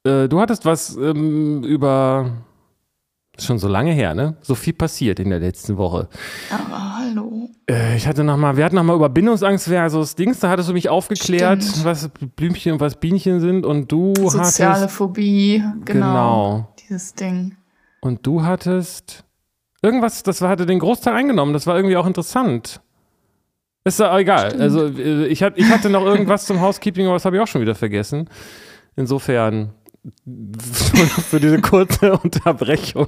[0.06, 2.32] äh, du hattest was ähm, über
[3.38, 4.38] schon so lange her, ne?
[4.41, 6.08] So viel passiert in der letzten Woche.
[6.50, 7.01] Hallo.
[7.70, 10.50] Äh, ich hatte noch mal, wir hatten noch mal über Bindungsangst, also das Dings, da
[10.50, 11.86] hattest du mich aufgeklärt, Stimmt.
[11.86, 14.58] was Blümchen und was Bienchen sind und du Soziale hattest.
[14.58, 16.74] Soziale Phobie, genau, genau.
[16.80, 17.56] Dieses Ding.
[18.02, 19.24] Und du hattest
[19.82, 22.82] irgendwas, das hatte den Großteil eingenommen, das war irgendwie auch interessant.
[23.84, 24.48] Ist ja egal.
[24.50, 24.62] Stimmt.
[24.62, 27.62] Also äh, ich, ich hatte noch irgendwas zum Housekeeping, aber das habe ich auch schon
[27.62, 28.30] wieder vergessen.
[28.96, 29.74] Insofern
[31.30, 33.08] für diese kurze Unterbrechung,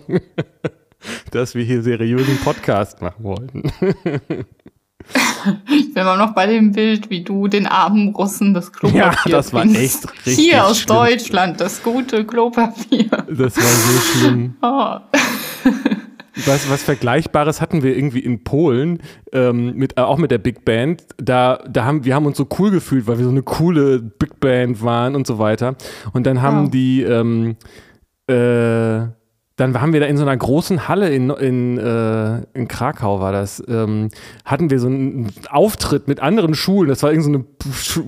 [1.32, 3.64] dass wir hier seriösen Podcast machen wollten.
[5.70, 9.38] Ich bin immer noch bei dem Bild, wie du den armen Russen das Klopapier Ja,
[9.38, 10.96] das war echt richtig Hier aus schlimm.
[10.96, 13.10] Deutschland, das gute Klopapier.
[13.28, 14.56] Das war so schlimm.
[14.62, 14.96] Oh.
[16.46, 19.00] Was, was Vergleichbares hatten wir irgendwie in Polen,
[19.32, 21.06] ähm, mit, äh, auch mit der Big Band.
[21.18, 24.40] Da, da haben, wir haben uns so cool gefühlt, weil wir so eine coole Big
[24.40, 25.76] Band waren und so weiter.
[26.12, 26.72] Und dann haben wow.
[26.72, 27.56] die, ähm,
[28.28, 29.08] äh,
[29.56, 33.32] dann haben wir da in so einer großen Halle in, in, äh, in Krakau war
[33.32, 34.10] das, ähm,
[34.46, 36.90] hatten wir so einen Auftritt mit anderen Schulen.
[36.90, 38.04] Das war irgendeine, so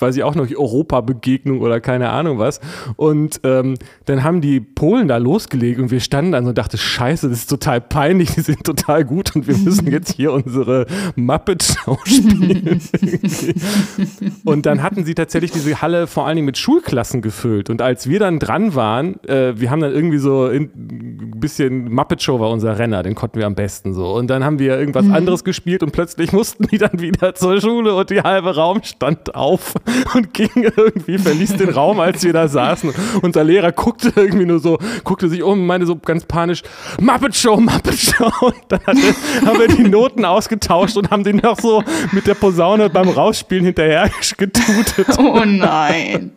[0.00, 2.60] weiß ich auch noch, Europa-Begegnung oder keine Ahnung was.
[2.96, 6.76] Und ähm, dann haben die Polen da losgelegt und wir standen dann so und dachten,
[6.76, 10.86] scheiße, das ist total peinlich, die sind total gut und wir müssen jetzt hier unsere
[11.16, 12.80] Muppet-Show spielen.
[14.44, 17.70] und dann hatten sie tatsächlich diese Halle vor allen Dingen mit Schulklassen gefüllt.
[17.70, 22.22] Und als wir dann dran waren, äh, wir haben dann irgendwie so ein bisschen Muppet
[22.22, 24.12] Show war unser Renner, den konnten wir am besten so.
[24.14, 25.14] Und dann haben wir irgendwas mhm.
[25.14, 29.34] anderes gespielt und plötzlich mussten die dann wieder zur Schule und die halbe Raum stand
[29.34, 29.74] auf
[30.14, 32.92] und ging irgendwie, verließ den Raum, als wir da saßen.
[33.22, 36.62] Unser Lehrer guckte irgendwie nur so, guckte sich um und meinte so ganz panisch,
[37.00, 38.30] Muppet Show, Muppet Show.
[38.40, 42.34] Und dann hatte, haben wir die Noten ausgetauscht und haben den noch so mit der
[42.34, 45.06] Posaune beim Rausspielen hinterher getutet.
[45.18, 46.32] Oh nein.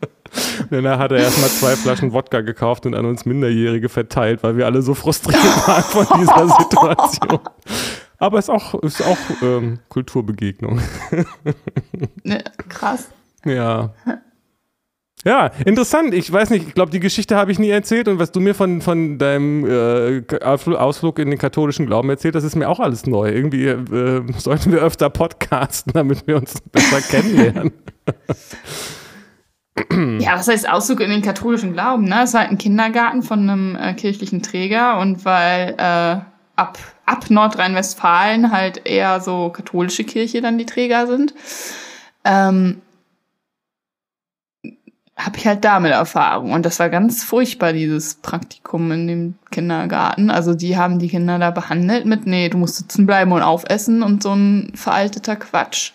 [0.69, 4.65] Danach hat er erstmal zwei Flaschen Wodka gekauft und an uns Minderjährige verteilt, weil wir
[4.65, 7.39] alle so frustriert waren von dieser Situation.
[8.17, 10.81] Aber es ist auch, ist auch ähm, Kulturbegegnung.
[12.23, 13.09] Ne, krass.
[13.43, 13.93] Ja.
[15.25, 16.13] Ja, interessant.
[16.13, 18.53] Ich weiß nicht, ich glaube, die Geschichte habe ich nie erzählt und was du mir
[18.53, 23.05] von, von deinem äh, Ausflug in den katholischen Glauben erzählt, das ist mir auch alles
[23.05, 23.29] neu.
[23.29, 27.71] Irgendwie äh, sollten wir öfter podcasten, damit wir uns besser kennenlernen.
[30.19, 32.05] Ja, was heißt Auszug in den katholischen Glauben?
[32.05, 32.23] Ne?
[32.23, 36.21] Es war halt ein Kindergarten von einem äh, kirchlichen Träger und weil äh,
[36.55, 41.33] ab, ab Nordrhein-Westfalen halt eher so katholische Kirche dann die Träger sind,
[42.23, 42.81] ähm,
[45.15, 46.51] habe ich halt damit Erfahrung.
[46.51, 50.29] Und das war ganz furchtbar, dieses Praktikum in dem Kindergarten.
[50.29, 54.03] Also die haben die Kinder da behandelt mit, nee, du musst sitzen bleiben und aufessen
[54.03, 55.93] und so ein veralteter Quatsch.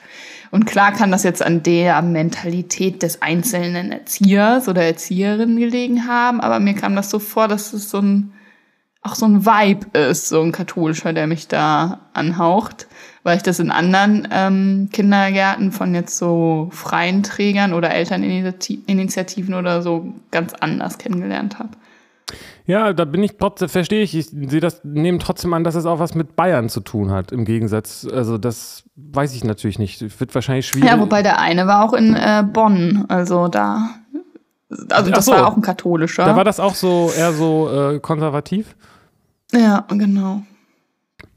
[0.50, 6.40] Und klar kann das jetzt an der Mentalität des einzelnen Erziehers oder Erzieherin gelegen haben,
[6.40, 8.32] aber mir kam das so vor, dass es so ein,
[9.02, 12.86] auch so ein Vibe ist, so ein katholischer, der mich da anhaucht,
[13.22, 19.82] weil ich das in anderen ähm, Kindergärten von jetzt so freien Trägern oder Elterninitiativen oder
[19.82, 21.70] so ganz anders kennengelernt habe.
[22.68, 25.86] Ja, da bin ich trotzdem, verstehe ich, ich sehe das, nehme trotzdem an, dass es
[25.86, 28.06] auch was mit Bayern zu tun hat, im Gegensatz.
[28.12, 30.20] Also das weiß ich natürlich nicht.
[30.20, 30.90] Wird wahrscheinlich schwierig.
[30.90, 33.88] Ja, wobei der eine war auch in äh, Bonn, also da.
[34.90, 36.26] Also das so, war auch ein katholischer.
[36.26, 38.76] Da war das auch so eher so äh, konservativ?
[39.50, 40.42] Ja, genau.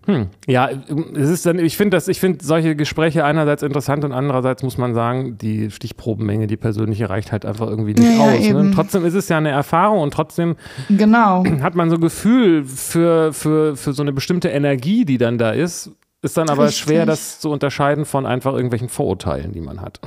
[0.06, 0.28] Hm.
[0.48, 0.70] Ja,
[1.16, 4.78] es ist dann, ich finde das, ich finde solche Gespräche einerseits interessant und andererseits muss
[4.78, 8.50] man sagen, die Stichprobenmenge, die persönliche reicht halt einfach irgendwie nicht ja, aus.
[8.50, 8.72] Ne?
[8.74, 10.56] Trotzdem ist es ja eine Erfahrung und trotzdem
[10.90, 11.44] genau.
[11.62, 15.52] hat man so ein Gefühl für, für, für so eine bestimmte Energie, die dann da
[15.52, 15.92] ist.
[16.24, 16.84] Ist dann aber Richtig.
[16.84, 20.00] schwer, das zu unterscheiden von einfach irgendwelchen Vorurteilen, die man hat.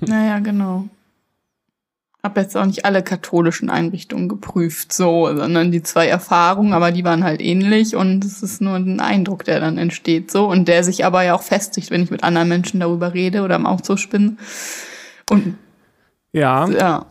[0.00, 0.84] Naja, genau
[2.24, 7.04] habe jetzt auch nicht alle katholischen Einrichtungen geprüft, so, sondern die zwei Erfahrungen, aber die
[7.04, 10.84] waren halt ähnlich und es ist nur ein Eindruck, der dann entsteht, so und der
[10.84, 14.08] sich aber ja auch festigt, wenn ich mit anderen Menschen darüber rede oder am Austausch
[14.08, 14.38] bin.
[15.30, 15.56] Und
[16.32, 16.68] ja.
[16.68, 17.06] ja.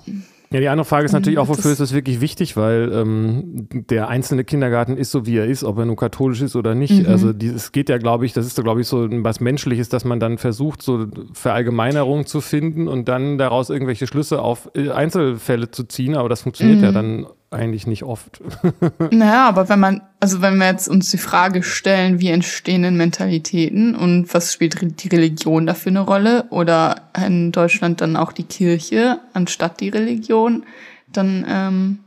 [0.54, 4.10] Ja, die andere Frage ist natürlich auch, wofür ist das wirklich wichtig, weil ähm, der
[4.10, 7.04] einzelne Kindergarten ist so, wie er ist, ob er nun katholisch ist oder nicht.
[7.04, 7.10] Mhm.
[7.10, 10.20] Also es geht ja, glaube ich, das ist, glaube ich, so was Menschliches, dass man
[10.20, 15.86] dann versucht, so Verallgemeinerungen zu finden und dann daraus irgendwelche Schlüsse auf äh, Einzelfälle zu
[15.86, 16.84] ziehen, aber das funktioniert mhm.
[16.84, 18.42] ja dann eigentlich nicht oft.
[19.12, 22.96] naja, aber wenn man, also wenn wir jetzt uns die Frage stellen, wie entstehen denn
[22.96, 28.44] Mentalitäten und was spielt die Religion dafür eine Rolle oder in Deutschland dann auch die
[28.46, 30.64] Kirche anstatt die Religion,
[31.12, 32.00] dann ähm,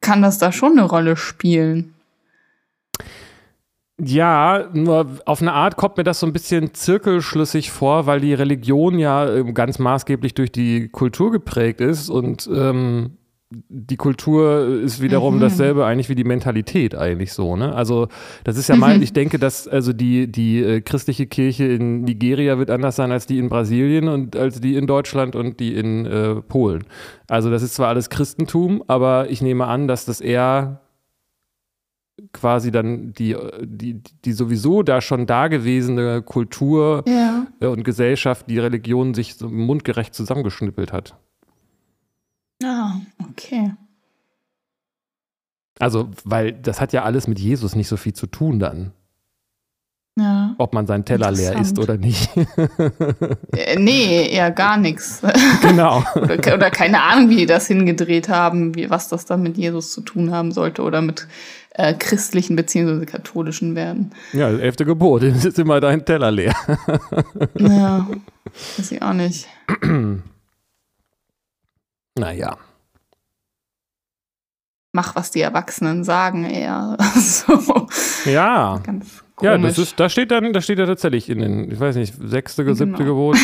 [0.00, 1.94] kann das da schon eine Rolle spielen.
[4.00, 8.34] Ja, nur auf eine Art kommt mir das so ein bisschen zirkelschlüssig vor, weil die
[8.34, 13.16] Religion ja ähm, ganz maßgeblich durch die Kultur geprägt ist und ähm,
[13.68, 15.40] die Kultur ist wiederum mhm.
[15.40, 17.74] dasselbe eigentlich wie die Mentalität eigentlich so, ne?
[17.74, 18.08] Also
[18.44, 19.02] das ist ja mhm.
[19.02, 23.26] ich denke, dass also die, die äh, christliche Kirche in Nigeria wird anders sein als
[23.26, 26.84] die in Brasilien und als die in Deutschland und die in äh, Polen.
[27.28, 30.80] Also das ist zwar alles Christentum, aber ich nehme an, dass das eher
[32.32, 37.46] quasi dann die, die, die sowieso da schon dagewesene Kultur ja.
[37.60, 41.16] Äh, und Gesellschaft, die Religion sich so mundgerecht zusammengeschnippelt hat.
[42.62, 43.72] Ah, okay.
[45.78, 48.92] Also, weil das hat ja alles mit Jesus nicht so viel zu tun dann.
[50.16, 50.54] Ja.
[50.58, 52.30] Ob man seinen Teller leer isst oder nicht.
[53.52, 55.22] äh, nee, eher gar nichts.
[55.62, 56.04] Genau.
[56.14, 59.92] oder, oder, keine Ahnung, wie die das hingedreht haben, wie, was das dann mit Jesus
[59.92, 61.26] zu tun haben sollte oder mit
[61.70, 63.06] äh, christlichen bzw.
[63.06, 64.12] katholischen Werden.
[64.32, 66.54] Ja, das elfte Gebot, ist immer dein Teller leer.
[67.58, 68.06] ja,
[68.76, 69.48] weiß ich auch nicht.
[72.16, 72.58] Naja.
[74.92, 76.96] Mach, was die Erwachsenen sagen, eher.
[77.16, 77.88] so.
[78.26, 78.78] Ja.
[78.84, 79.50] Ganz komisch.
[79.50, 82.14] Ja, das ist, da steht dann, da steht ja tatsächlich in den, ich weiß nicht,
[82.14, 82.98] sechste, siebte genau.
[82.98, 83.36] Gebot,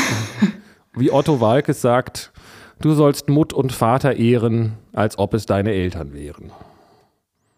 [0.94, 2.32] wie Otto Walkes sagt,
[2.80, 6.52] du sollst Mut und Vater ehren, als ob es deine Eltern wären.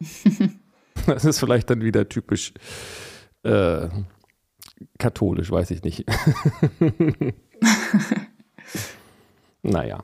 [1.07, 2.55] das ist vielleicht dann wieder typisch
[3.43, 3.89] äh,
[4.99, 6.07] katholisch, weiß ich nicht.
[9.63, 10.03] naja.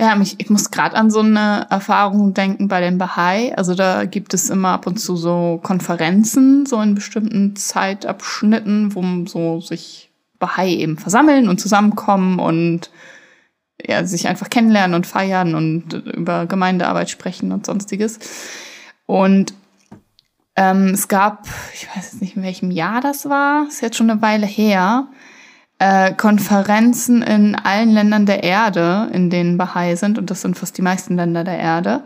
[0.00, 3.54] Ja, mich, ich muss gerade an so eine Erfahrung denken bei den Bahai.
[3.58, 9.26] Also da gibt es immer ab und zu so Konferenzen, so in bestimmten Zeitabschnitten, wo
[9.26, 12.90] so sich Bahai eben versammeln und zusammenkommen und
[13.78, 18.18] ja, sich einfach kennenlernen und feiern und über Gemeindearbeit sprechen und sonstiges.
[19.04, 19.52] Und
[20.56, 24.08] ähm, es gab, ich weiß jetzt nicht, in welchem Jahr das war, ist jetzt schon
[24.08, 25.08] eine Weile her,
[25.80, 30.76] äh, Konferenzen in allen Ländern der Erde, in denen Bahai sind, und das sind fast
[30.76, 32.02] die meisten Länder der Erde.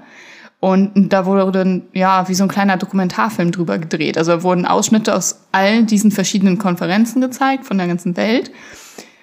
[0.60, 4.16] Und da wurde ja wie so ein kleiner Dokumentarfilm drüber gedreht.
[4.16, 8.50] Also wurden Ausschnitte aus allen diesen verschiedenen Konferenzen gezeigt von der ganzen Welt.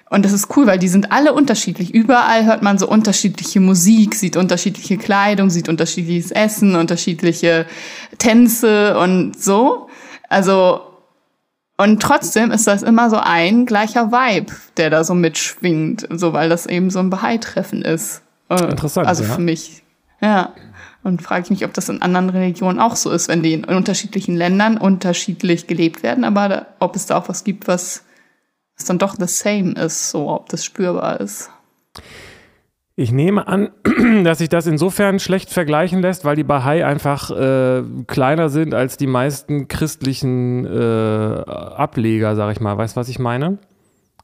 [0.08, 1.94] Und das ist cool, weil die sind alle unterschiedlich.
[1.94, 7.66] Überall hört man so unterschiedliche Musik, sieht unterschiedliche Kleidung, sieht unterschiedliches Essen, unterschiedliche
[8.18, 9.88] Tänze und so.
[10.28, 10.91] Also
[11.76, 16.48] und trotzdem ist das immer so ein gleicher Vibe, der da so mitschwingt, so weil
[16.48, 18.22] das eben so ein Bahai-Treffen ist.
[18.48, 19.06] Äh, Interessant.
[19.06, 19.30] Also ja.
[19.30, 19.82] für mich.
[20.20, 20.52] Ja.
[21.02, 23.64] Und frage ich mich, ob das in anderen Religionen auch so ist, wenn die in
[23.64, 28.04] unterschiedlichen Ländern unterschiedlich gelebt werden, aber da, ob es da auch was gibt, was,
[28.76, 31.50] was dann doch the same ist, so ob das spürbar ist.
[32.94, 33.70] Ich nehme an,
[34.24, 38.96] dass sich das insofern schlecht vergleichen lässt, weil die Bahai einfach äh, kleiner sind als
[38.96, 42.76] die meisten christlichen äh, Ableger, sag ich mal.
[42.76, 43.58] Weißt du, was ich meine?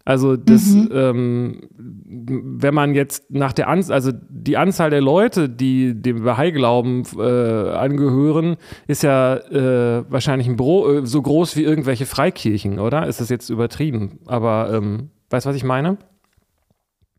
[0.05, 0.89] Also das, mhm.
[0.91, 7.03] ähm, wenn man jetzt nach der Anzahl, also die Anzahl der Leute, die dem Bahai-Glauben
[7.19, 13.07] äh, angehören, ist ja äh, wahrscheinlich ein Bro äh, so groß wie irgendwelche Freikirchen, oder?
[13.07, 14.21] Ist das jetzt übertrieben?
[14.25, 15.99] Aber ähm, weißt du, was ich meine?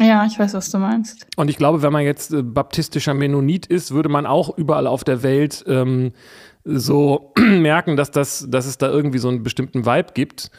[0.01, 1.27] Ja, ich weiß, was du meinst.
[1.35, 5.03] Und ich glaube, wenn man jetzt äh, baptistischer Mennonit ist, würde man auch überall auf
[5.03, 6.13] der Welt ähm,
[6.63, 10.51] so merken, dass, das, dass es da irgendwie so einen bestimmten Vibe gibt.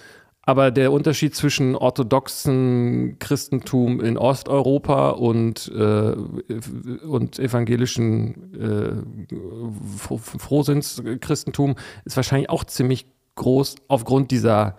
[0.43, 6.13] Aber der Unterschied zwischen orthodoxen Christentum in Osteuropa und, äh,
[7.07, 8.93] und evangelischen äh,
[10.39, 14.77] Frohsinns-Christentum ist wahrscheinlich auch ziemlich groß aufgrund dieser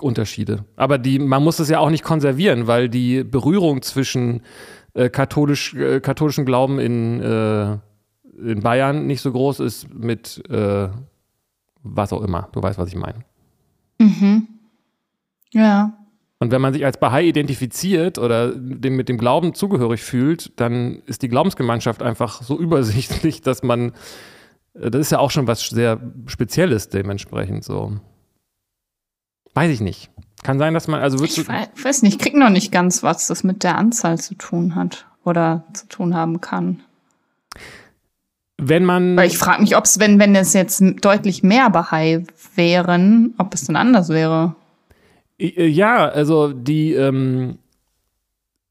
[0.00, 0.64] Unterschiede.
[0.76, 4.42] Aber die, man muss es ja auch nicht konservieren, weil die Berührung zwischen
[4.94, 7.78] äh, katholisch, äh, katholischen Glauben in, äh,
[8.38, 10.88] in Bayern nicht so groß ist mit äh,
[11.82, 12.48] was auch immer.
[12.52, 13.20] Du weißt, was ich meine.
[13.98, 14.48] Mhm.
[15.52, 15.98] Ja.
[16.38, 21.02] Und wenn man sich als Bahai identifiziert oder dem, mit dem Glauben zugehörig fühlt, dann
[21.06, 23.92] ist die Glaubensgemeinschaft einfach so übersichtlich, dass man,
[24.74, 27.98] äh, das ist ja auch schon was sehr Spezielles dementsprechend so.
[29.54, 30.10] Weiß ich nicht.
[30.42, 33.28] Kann sein, dass man, also würdest Ich weiß nicht, ich krieg noch nicht ganz, was
[33.28, 36.82] das mit der Anzahl zu tun hat oder zu tun haben kann.
[38.58, 39.16] Wenn man.
[39.16, 43.54] Weil ich frage mich, ob es, wenn, wenn es jetzt deutlich mehr Bahai wären, ob
[43.54, 44.54] es dann anders wäre.
[45.38, 47.58] Äh, ja, also die, ähm,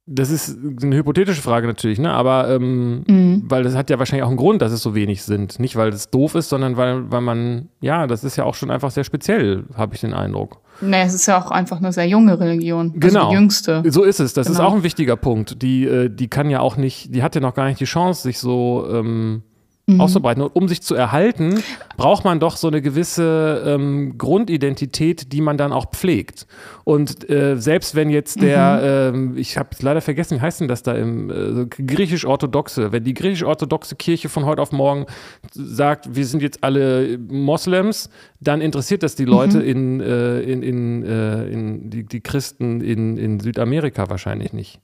[0.06, 2.12] das ist eine hypothetische Frage natürlich, ne?
[2.12, 3.44] Aber ähm, mhm.
[3.46, 5.60] weil das hat ja wahrscheinlich auch einen Grund, dass es so wenig sind.
[5.60, 8.70] Nicht, weil es doof ist, sondern weil, weil man, ja, das ist ja auch schon
[8.70, 10.60] einfach sehr speziell, habe ich den Eindruck.
[10.82, 12.94] Nee, es ist ja auch einfach eine sehr junge Religion.
[12.96, 13.30] Also genau.
[13.30, 13.84] die jüngste.
[13.88, 14.34] So ist es.
[14.34, 14.60] Das genau.
[14.60, 15.62] ist auch ein wichtiger Punkt.
[15.62, 18.24] Die, äh, die kann ja auch nicht, die hat ja noch gar nicht die Chance,
[18.24, 19.44] sich so ähm,
[19.86, 20.02] mhm.
[20.02, 20.44] auszubreiten.
[20.44, 21.62] Und um sich zu erhalten,
[21.98, 26.48] braucht man doch so eine gewisse ähm, Grundidentität, die man dann auch pflegt.
[26.84, 29.38] Und äh, selbst wenn jetzt der, mhm.
[29.38, 33.14] äh, ich habe leider vergessen, wie heißt denn das da im äh, griechisch-orthodoxe, wenn die
[33.14, 35.06] griechisch-orthodoxe Kirche von heute auf morgen
[35.52, 39.66] sagt, wir sind jetzt alle Moslems, dann interessiert das die Leute mhm.
[39.66, 44.80] in, äh, in, in, äh, in die, die Christen in, in Südamerika wahrscheinlich nicht.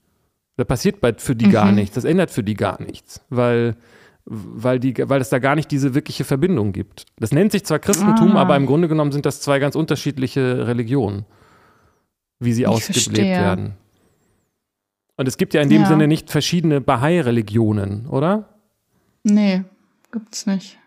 [0.58, 1.52] Da passiert bei, für die mhm.
[1.52, 1.96] gar nichts.
[1.96, 3.78] Das ändert für die gar nichts, weil
[4.30, 7.06] weil, die, weil es da gar nicht diese wirkliche Verbindung gibt.
[7.18, 8.42] Das nennt sich zwar Christentum, ah.
[8.42, 11.26] aber im Grunde genommen sind das zwei ganz unterschiedliche Religionen,
[12.40, 13.36] wie sie ich ausgelebt verstehe.
[13.36, 13.74] werden.
[15.18, 15.88] Und es gibt ja in dem ja.
[15.88, 18.50] Sinne nicht verschiedene Bahai-Religionen, oder?
[19.24, 19.64] Nee,
[20.12, 20.78] gibt's nicht.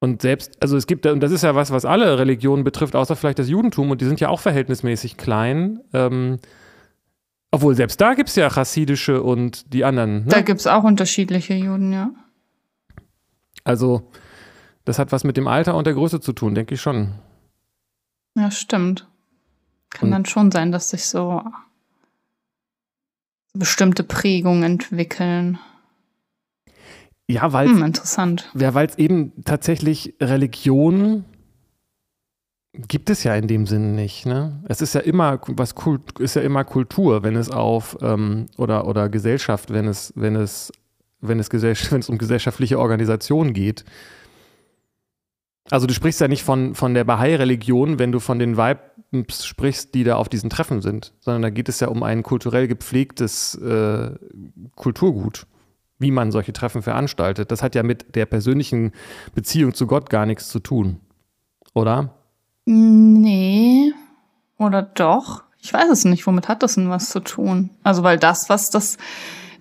[0.00, 3.14] Und selbst, also es gibt, und das ist ja was, was alle Religionen betrifft, außer
[3.14, 5.80] vielleicht das Judentum, und die sind ja auch verhältnismäßig klein.
[5.92, 6.38] Ähm,
[7.50, 10.24] obwohl, selbst da gibt es ja chassidische und die anderen.
[10.24, 10.28] Ne?
[10.28, 12.10] Da gibt es auch unterschiedliche Juden, ja.
[13.64, 14.10] Also,
[14.84, 17.14] das hat was mit dem Alter und der Größe zu tun, denke ich schon.
[18.36, 19.08] Ja, stimmt.
[19.90, 21.42] Kann und dann schon sein, dass sich so
[23.54, 25.58] bestimmte Prägungen entwickeln.
[27.28, 27.68] Ja, weil.
[27.68, 28.50] Hm, interessant.
[28.54, 31.24] Ja, weil es eben tatsächlich Religion
[32.76, 34.26] gibt es ja in dem Sinne nicht.
[34.26, 34.62] Ne?
[34.68, 38.86] Es ist ja immer was Kult, ist ja immer Kultur, wenn es auf ähm, oder
[38.86, 40.72] oder Gesellschaft, wenn es wenn es
[41.20, 41.50] wenn es,
[41.90, 43.84] wenn es um gesellschaftliche Organisationen geht.
[45.70, 49.94] Also du sprichst ja nicht von von der Bahai-Religion, wenn du von den Vibes sprichst,
[49.94, 53.54] die da auf diesen Treffen sind, sondern da geht es ja um ein kulturell gepflegtes
[53.56, 54.10] äh,
[54.76, 55.46] Kulturgut
[55.98, 57.50] wie man solche Treffen veranstaltet.
[57.50, 58.92] Das hat ja mit der persönlichen
[59.34, 61.00] Beziehung zu Gott gar nichts zu tun,
[61.72, 62.14] oder?
[62.66, 63.92] Nee.
[64.58, 65.44] Oder doch?
[65.60, 66.26] Ich weiß es nicht.
[66.26, 67.70] Womit hat das denn was zu tun?
[67.82, 68.98] Also, weil das, was das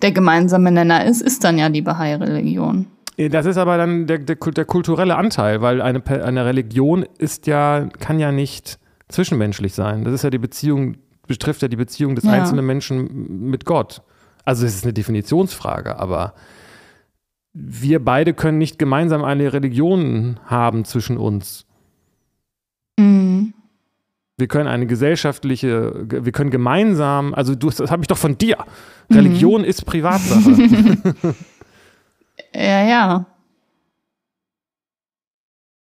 [0.01, 2.87] der gemeinsame Nenner ist, ist dann ja die Bahai-Religion.
[3.17, 7.87] Das ist aber dann der, der, der, kulturelle Anteil, weil eine, eine Religion ist ja,
[7.99, 10.03] kann ja nicht zwischenmenschlich sein.
[10.03, 12.31] Das ist ja die Beziehung, betrifft ja die Beziehung des ja.
[12.31, 14.01] einzelnen Menschen mit Gott.
[14.43, 16.33] Also es ist eine Definitionsfrage, aber
[17.53, 21.64] wir beide können nicht gemeinsam eine Religion haben zwischen uns.
[22.97, 23.53] Mhm.
[24.37, 28.57] Wir können eine gesellschaftliche, wir können gemeinsam, also du, das habe ich doch von dir.
[29.09, 29.67] Religion mhm.
[29.67, 30.51] ist Privatsache.
[32.53, 33.25] ja, ja.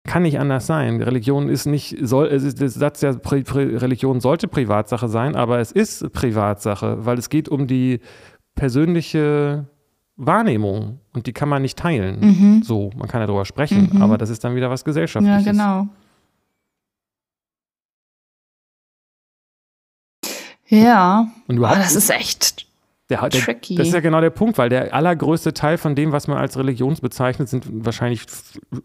[0.05, 1.01] Kann nicht anders sein.
[1.01, 5.71] Religion ist nicht, soll, es ist der Satz ja, Religion sollte Privatsache sein, aber es
[5.71, 7.99] ist Privatsache, weil es geht um die
[8.55, 9.67] persönliche
[10.15, 12.19] Wahrnehmung und die kann man nicht teilen.
[12.21, 12.63] Mhm.
[12.63, 14.01] So, man kann ja darüber sprechen, mhm.
[14.01, 15.45] aber das ist dann wieder was Gesellschaftliches.
[15.45, 15.87] Ja, genau.
[20.69, 21.27] Ja.
[21.47, 22.65] Und du oh, das ist echt
[23.09, 23.75] der, der, tricky.
[23.75, 26.57] Das ist ja genau der Punkt, weil der allergrößte Teil von dem, was man als
[26.57, 28.21] Religions bezeichnet, sind wahrscheinlich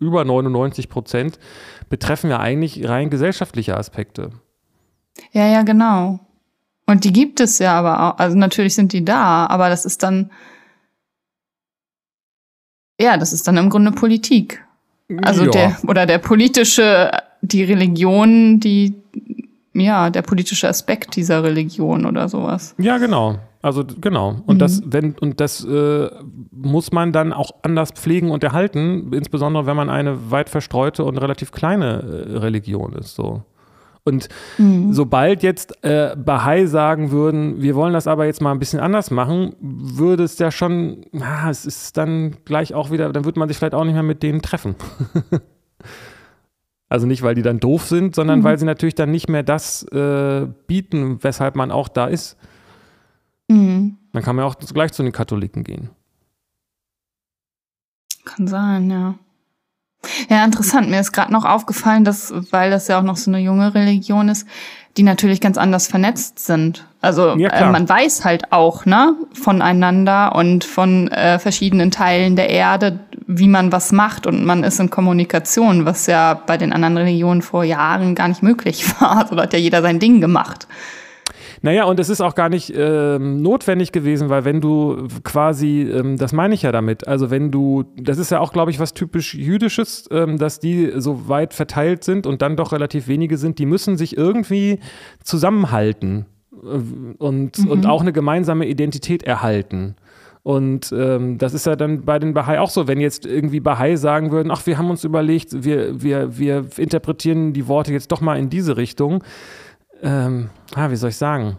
[0.01, 1.39] über 99 Prozent,
[1.91, 4.31] betreffen ja eigentlich rein gesellschaftliche Aspekte.
[5.33, 6.21] Ja, ja, genau.
[6.87, 8.19] Und die gibt es ja aber auch.
[8.19, 10.31] Also natürlich sind die da, aber das ist dann.
[13.01, 14.65] Ja, das ist dann im Grunde Politik.
[15.23, 15.51] Also ja.
[15.51, 17.11] der, oder der politische,
[17.43, 18.95] die Religion, die
[19.75, 22.75] ja, der politische Aspekt dieser Religion oder sowas.
[22.79, 23.39] Ja, genau.
[23.61, 24.43] Also genau.
[24.47, 24.59] Und mhm.
[24.59, 26.11] das, wenn, und das äh,
[26.51, 31.19] muss man dann auch anders pflegen und erhalten, insbesondere wenn man eine weit verstreute und
[31.19, 33.15] relativ kleine äh, Religion ist.
[33.15, 33.43] So.
[34.05, 34.93] Und mhm.
[34.93, 39.11] sobald jetzt äh, Bahai sagen würden, wir wollen das aber jetzt mal ein bisschen anders
[39.11, 43.49] machen, würde es ja schon, ah, es ist dann gleich auch wieder, dann würde man
[43.49, 44.75] sich vielleicht auch nicht mehr mit denen treffen.
[46.95, 48.45] Also nicht, weil die dann doof sind, sondern mhm.
[48.45, 52.37] weil sie natürlich dann nicht mehr das äh, bieten, weshalb man auch da ist.
[53.49, 53.97] Mhm.
[54.13, 55.91] Dann kann man auch gleich zu den Katholiken gehen.
[58.25, 59.17] Kann sein, ja.
[60.29, 60.89] Ja, interessant.
[60.89, 64.29] Mir ist gerade noch aufgefallen, dass, weil das ja auch noch so eine junge Religion
[64.29, 64.47] ist,
[64.97, 66.87] die natürlich ganz anders vernetzt sind.
[67.01, 72.51] Also ja, äh, man weiß halt auch, ne, voneinander und von äh, verschiedenen Teilen der
[72.51, 76.97] Erde, wie man was macht und man ist in Kommunikation, was ja bei den anderen
[76.97, 79.19] Religionen vor Jahren gar nicht möglich war.
[79.19, 80.67] Also da hat ja jeder sein Ding gemacht.
[81.63, 86.19] Naja, und es ist auch gar nicht ähm, notwendig gewesen, weil wenn du quasi, ähm,
[86.19, 88.93] das meine ich ja damit, also wenn du, das ist ja auch, glaube ich, was
[88.93, 93.59] typisch Jüdisches, ähm, dass die so weit verteilt sind und dann doch relativ wenige sind,
[93.59, 94.79] die müssen sich irgendwie
[95.23, 96.67] zusammenhalten äh,
[97.17, 97.71] und, mhm.
[97.71, 99.97] und auch eine gemeinsame Identität erhalten.
[100.45, 103.97] Und ähm, das ist ja dann bei den Bahai auch so, wenn jetzt irgendwie Bahai
[103.97, 108.21] sagen würden, ach, wir haben uns überlegt, wir, wir, wir interpretieren die Worte jetzt doch
[108.21, 109.25] mal in diese Richtung
[110.05, 111.57] ähm, ah, wie soll ich sagen?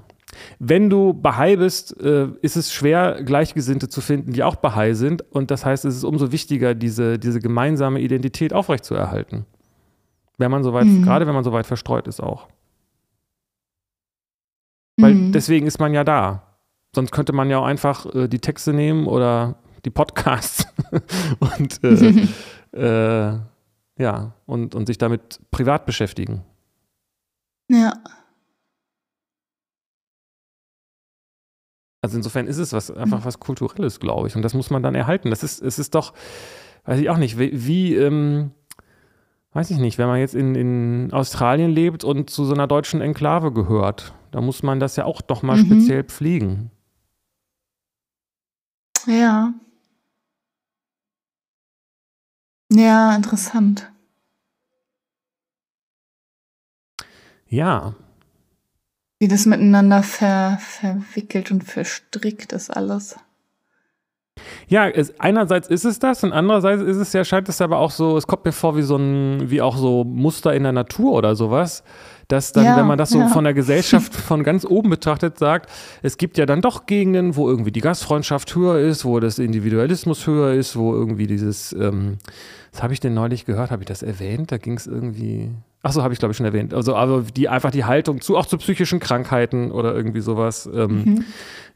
[0.59, 5.21] Wenn du Bahai bist, äh, ist es schwer, Gleichgesinnte zu finden, die auch Bahai sind.
[5.31, 9.45] Und das heißt, es ist umso wichtiger, diese, diese gemeinsame Identität aufrechtzuerhalten.
[10.37, 11.03] Wenn man so weit, mhm.
[11.03, 12.47] gerade wenn man so weit verstreut ist auch.
[14.97, 15.31] Weil mhm.
[15.31, 16.44] deswegen ist man ja da.
[16.95, 20.65] Sonst könnte man ja auch einfach äh, die Texte nehmen oder die Podcasts
[21.39, 22.27] und äh,
[22.71, 23.39] äh,
[23.97, 26.43] ja, und, und sich damit privat beschäftigen.
[27.69, 27.93] Ja.
[32.01, 34.35] Also insofern ist es was, einfach was Kulturelles, glaube ich.
[34.37, 35.31] Und das muss man dann erhalten.
[35.31, 36.13] Das ist, es ist doch,
[36.85, 38.51] weiß ich auch nicht, wie, wie ähm,
[39.51, 43.01] weiß ich nicht, wenn man jetzt in, in Australien lebt und zu so einer deutschen
[43.01, 45.65] Enklave gehört, da muss man das ja auch doch mal mhm.
[45.65, 46.71] speziell pflegen.
[49.07, 49.53] Ja.
[52.71, 53.91] Ja, interessant.
[57.47, 57.93] Ja,
[59.19, 63.15] wie das miteinander ver, verwickelt und verstrickt ist alles.
[64.67, 67.91] Ja, es, einerseits ist es das und andererseits ist es ja, scheint es aber auch
[67.91, 71.13] so, es kommt mir vor wie so ein, wie auch so Muster in der Natur
[71.13, 71.83] oder sowas,
[72.27, 73.27] dass dann, ja, wenn man das so ja.
[73.27, 75.69] von der Gesellschaft von ganz oben betrachtet sagt,
[76.01, 80.25] es gibt ja dann doch Gegenden, wo irgendwie die Gastfreundschaft höher ist, wo das Individualismus
[80.27, 82.17] höher ist, wo irgendwie dieses, ähm,
[82.71, 84.51] was habe ich denn neulich gehört, habe ich das erwähnt?
[84.51, 85.51] Da ging es irgendwie,
[85.87, 86.73] Ach so, habe ich glaube ich schon erwähnt.
[86.73, 90.67] Also, aber die einfach die Haltung zu, auch zu psychischen Krankheiten oder irgendwie sowas.
[90.73, 91.25] Ähm, mhm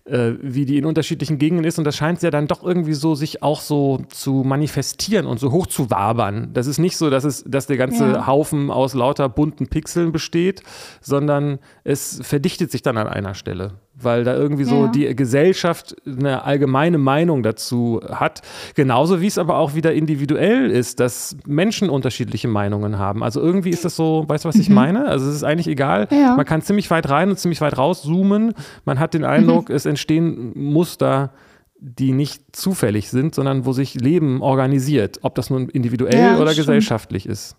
[0.06, 1.78] äh, wie die in unterschiedlichen Gegenden ist.
[1.78, 5.52] Und das scheint ja dann doch irgendwie so, sich auch so zu manifestieren und so
[5.52, 6.50] hoch zu wabern.
[6.54, 8.28] Das ist nicht so, dass, es, dass der ganze ja.
[8.28, 10.64] Haufen aus lauter bunten Pixeln besteht,
[11.02, 14.88] sondern es verdichtet sich dann an einer Stelle weil da irgendwie so ja.
[14.88, 18.42] die Gesellschaft eine allgemeine Meinung dazu hat.
[18.76, 23.24] Genauso wie es aber auch wieder individuell ist, dass Menschen unterschiedliche Meinungen haben.
[23.24, 24.76] Also irgendwie ist das so, weißt du, was ich mhm.
[24.76, 25.06] meine?
[25.08, 26.08] Also es ist eigentlich egal.
[26.12, 26.36] Ja.
[26.36, 28.54] Man kann ziemlich weit rein und ziemlich weit rauszoomen.
[28.86, 29.76] Man hat den Eindruck, mhm.
[29.76, 31.34] es entstehen Muster,
[31.80, 36.52] die nicht zufällig sind, sondern wo sich Leben organisiert, ob das nun individuell ja, oder
[36.52, 36.68] stimmt.
[36.68, 37.56] gesellschaftlich ist.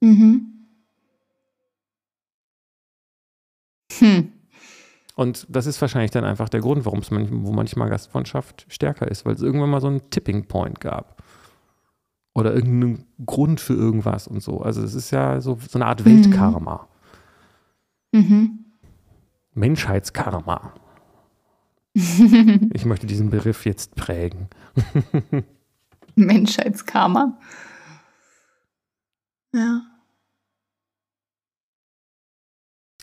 [0.00, 0.48] Mhm.
[3.98, 4.32] Hm.
[5.14, 9.08] Und das ist wahrscheinlich dann einfach der Grund, warum es manchmal, wo manchmal Gastfreundschaft stärker
[9.08, 11.22] ist, weil es irgendwann mal so einen Tipping Point gab.
[12.34, 14.62] Oder irgendeinen Grund für irgendwas und so.
[14.62, 16.06] Also es ist ja so, so eine Art mhm.
[16.06, 16.88] Weltkarma.
[18.12, 18.64] Mhm.
[19.52, 20.72] Menschheitskarma.
[21.94, 24.48] ich möchte diesen Begriff jetzt prägen.
[26.14, 27.38] Menschheitskarma.
[29.54, 29.82] Ja.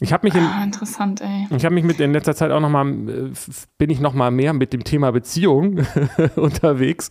[0.02, 1.48] Ich habe mich in, ah, interessant, ey.
[1.56, 3.32] Ich habe mich mit in letzter Zeit auch noch mal äh,
[3.78, 5.82] bin ich noch mal mehr mit dem Thema Beziehung
[6.36, 7.10] unterwegs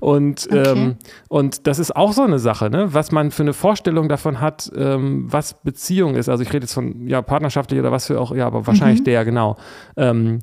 [0.00, 0.72] und okay.
[0.72, 0.96] ähm,
[1.28, 2.92] und das ist auch so eine Sache, ne?
[2.92, 6.28] Was man für eine Vorstellung davon hat, ähm, was Beziehung ist.
[6.28, 9.04] Also ich rede jetzt von ja partnerschaftlich oder was für auch ja, aber wahrscheinlich mhm.
[9.04, 9.56] der genau.
[9.96, 10.40] Ähm,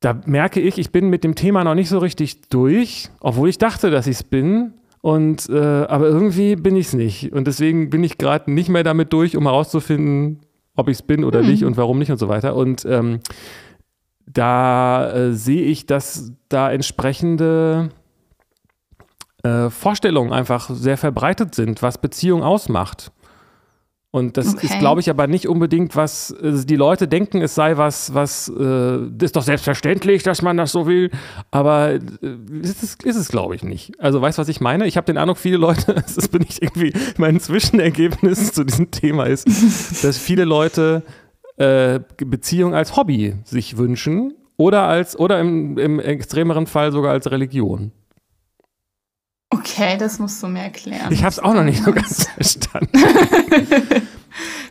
[0.00, 3.58] da merke ich, ich bin mit dem Thema noch nicht so richtig durch, obwohl ich
[3.58, 4.74] dachte, dass ich es bin.
[5.00, 7.32] Und äh, aber irgendwie bin ich es nicht.
[7.32, 10.40] Und deswegen bin ich gerade nicht mehr damit durch, um herauszufinden,
[10.76, 11.48] ob ich es bin oder hm.
[11.48, 12.54] nicht und warum nicht und so weiter.
[12.54, 13.20] Und ähm,
[14.26, 17.90] da äh, sehe ich, dass da entsprechende
[19.42, 23.12] äh, Vorstellungen einfach sehr verbreitet sind, was Beziehung ausmacht.
[24.18, 24.66] Und das okay.
[24.66, 28.48] ist, glaube ich, aber nicht unbedingt, was also die Leute denken, es sei was, was
[28.48, 31.10] äh, ist doch selbstverständlich, dass man das so will.
[31.50, 32.00] Aber äh,
[32.60, 33.92] ist es, ist es glaube ich, nicht.
[34.00, 34.86] Also weißt du, was ich meine?
[34.86, 39.24] Ich habe den Eindruck, viele Leute, das bin ich irgendwie, mein Zwischenergebnis zu diesem Thema
[39.24, 39.46] ist,
[40.04, 41.02] dass viele Leute
[41.56, 47.30] äh, Beziehung als Hobby sich wünschen oder als, oder im, im extremeren Fall sogar als
[47.30, 47.92] Religion.
[49.50, 51.10] Okay, das musst du mir erklären.
[51.10, 52.90] Ich habe es auch noch nicht so ganz verstanden.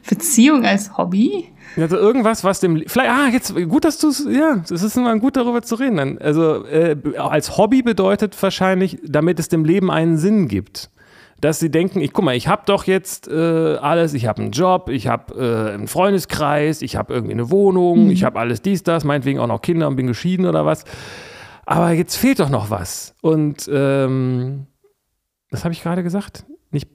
[0.10, 1.50] Beziehung als Hobby?
[1.76, 5.18] Also irgendwas, was dem vielleicht ah jetzt gut, dass du es ja, es ist immer
[5.20, 5.98] gut darüber zu reden.
[5.98, 6.18] Dann.
[6.20, 10.90] Also äh, als Hobby bedeutet wahrscheinlich, damit es dem Leben einen Sinn gibt
[11.40, 14.52] dass sie denken, ich guck mal, ich habe doch jetzt äh, alles, ich habe einen
[14.52, 18.12] Job, ich habe äh, einen Freundeskreis, ich habe irgendwie eine Wohnung, mhm.
[18.12, 20.84] ich habe alles dies, das, meinetwegen auch noch Kinder und bin geschieden oder was.
[21.68, 23.14] Aber jetzt fehlt doch noch was.
[23.22, 24.68] Und ähm,
[25.52, 26.46] was habe ich gerade gesagt?
[26.72, 26.88] Nicht.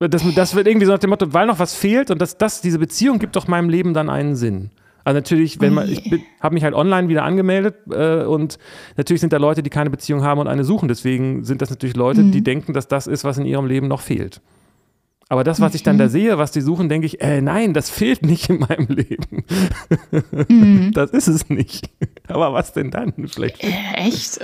[0.00, 2.60] Das, das wird irgendwie so nach dem Motto, weil noch was fehlt und das, das,
[2.60, 4.70] diese Beziehung gibt doch meinem Leben dann einen Sinn.
[5.02, 8.58] Also natürlich, wenn man, ich habe mich halt online wieder angemeldet äh, und
[8.98, 10.88] natürlich sind da Leute, die keine Beziehung haben und eine suchen.
[10.88, 12.32] Deswegen sind das natürlich Leute, mhm.
[12.32, 14.42] die denken, dass das ist, was in ihrem Leben noch fehlt.
[15.30, 17.90] Aber das, was ich dann da sehe, was die suchen, denke ich, äh, nein, das
[17.90, 19.44] fehlt nicht in meinem Leben.
[20.48, 20.92] Mhm.
[20.92, 21.90] Das ist es nicht.
[22.28, 23.12] Aber was denn dann?
[23.28, 23.62] Vielleicht.
[23.62, 24.40] Äh, echt?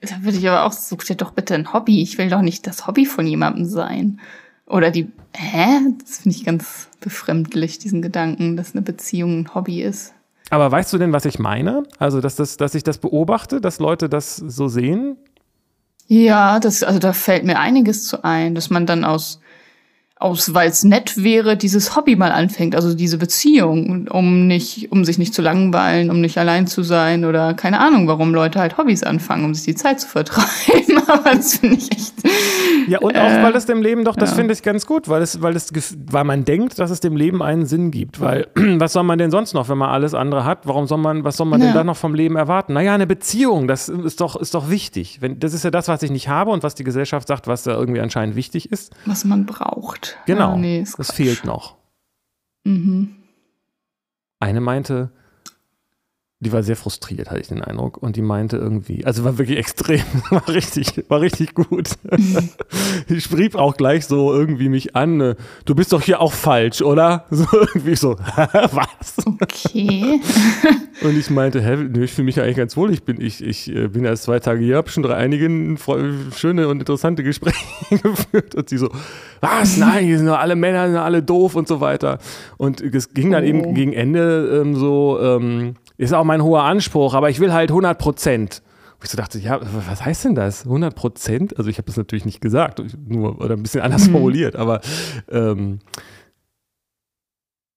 [0.00, 2.02] Da würde ich aber auch, such dir doch bitte ein Hobby.
[2.02, 4.20] Ich will doch nicht das Hobby von jemandem sein.
[4.66, 5.80] Oder die, hä?
[6.00, 10.14] Das finde ich ganz befremdlich, diesen Gedanken, dass eine Beziehung ein Hobby ist.
[10.48, 11.82] Aber weißt du denn, was ich meine?
[11.98, 15.16] Also, dass, das, dass ich das beobachte, dass Leute das so sehen?
[16.06, 19.41] Ja, das, also da fällt mir einiges zu ein, dass man dann aus
[20.22, 25.04] aus, weil es nett wäre, dieses Hobby mal anfängt, also diese Beziehung, um nicht, um
[25.04, 28.78] sich nicht zu langweilen, um nicht allein zu sein oder keine Ahnung, warum Leute halt
[28.78, 31.02] Hobbys anfangen, um sich die Zeit zu vertreiben.
[31.06, 32.14] Aber das finde ich echt.
[32.88, 34.36] Ja, und auch, äh, weil es dem Leben doch, das ja.
[34.36, 35.72] finde ich ganz gut, weil es, weil es,
[36.10, 38.20] weil man denkt, dass es dem Leben einen Sinn gibt.
[38.20, 40.66] Weil, was soll man denn sonst noch, wenn man alles andere hat?
[40.66, 41.66] Warum soll man, was soll man ja.
[41.66, 42.72] denn dann noch vom Leben erwarten?
[42.72, 45.18] Naja, eine Beziehung, das ist doch, ist doch wichtig.
[45.20, 47.62] Wenn, das ist ja das, was ich nicht habe und was die Gesellschaft sagt, was
[47.64, 48.92] da irgendwie anscheinend wichtig ist.
[49.06, 50.11] Was man braucht.
[50.26, 51.76] Genau, ah, nee, das fehlt noch.
[52.64, 53.16] Mhm.
[54.40, 55.12] Eine meinte,
[56.42, 58.02] die war sehr frustriert, hatte ich den Eindruck.
[58.02, 61.90] Und die meinte irgendwie, also war wirklich extrem, war richtig, war richtig gut.
[63.08, 65.34] die schrieb auch gleich so irgendwie mich an, äh,
[65.64, 67.26] du bist doch hier auch falsch, oder?
[67.42, 69.16] So irgendwie so, was?
[69.40, 70.20] Okay.
[71.02, 72.92] Und ich meinte, hä, ich fühle mich ja eigentlich ganz wohl.
[72.92, 75.48] Ich bin, ich, ich äh, bin erst zwei Tage hier, habe schon drei einige
[76.36, 77.56] schöne und interessante Gespräche
[77.90, 78.54] geführt.
[78.54, 78.90] Und sie so,
[79.40, 79.76] was?
[79.76, 82.18] Nein, hier sind nur alle Männer, sind alle doof und so weiter.
[82.58, 83.46] Und es ging dann oh.
[83.46, 87.70] eben gegen Ende ähm, so, ähm, ist auch mein hoher Anspruch, aber ich will halt
[87.70, 88.62] 100 Prozent.
[89.02, 90.64] ich so dachte, ja, was heißt denn das?
[90.64, 91.58] 100 Prozent?
[91.58, 94.12] Also ich habe das natürlich nicht gesagt, nur oder ein bisschen anders mhm.
[94.12, 94.80] formuliert, aber
[95.30, 95.80] ähm,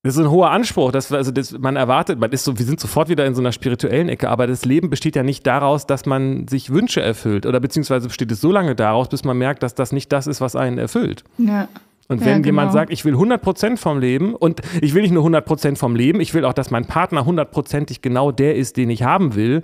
[0.05, 2.79] das ist ein hoher Anspruch, dass also das, man erwartet, man ist so, wir sind
[2.79, 6.05] sofort wieder in so einer spirituellen Ecke, aber das Leben besteht ja nicht daraus, dass
[6.05, 9.73] man sich Wünsche erfüllt oder beziehungsweise besteht es so lange daraus, bis man merkt, dass
[9.73, 11.23] das nicht das ist, was einen erfüllt.
[11.39, 11.67] Ja.
[12.07, 12.45] Und wenn ja, genau.
[12.45, 16.21] jemand sagt, ich will 100% vom Leben und ich will nicht nur 100% vom Leben,
[16.21, 19.63] ich will auch, dass mein Partner hundertprozentig genau der ist, den ich haben will,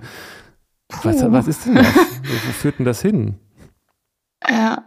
[1.02, 1.86] was, was, ist denn das?
[1.86, 3.36] Wo führt denn das hin?
[4.48, 4.84] Ja.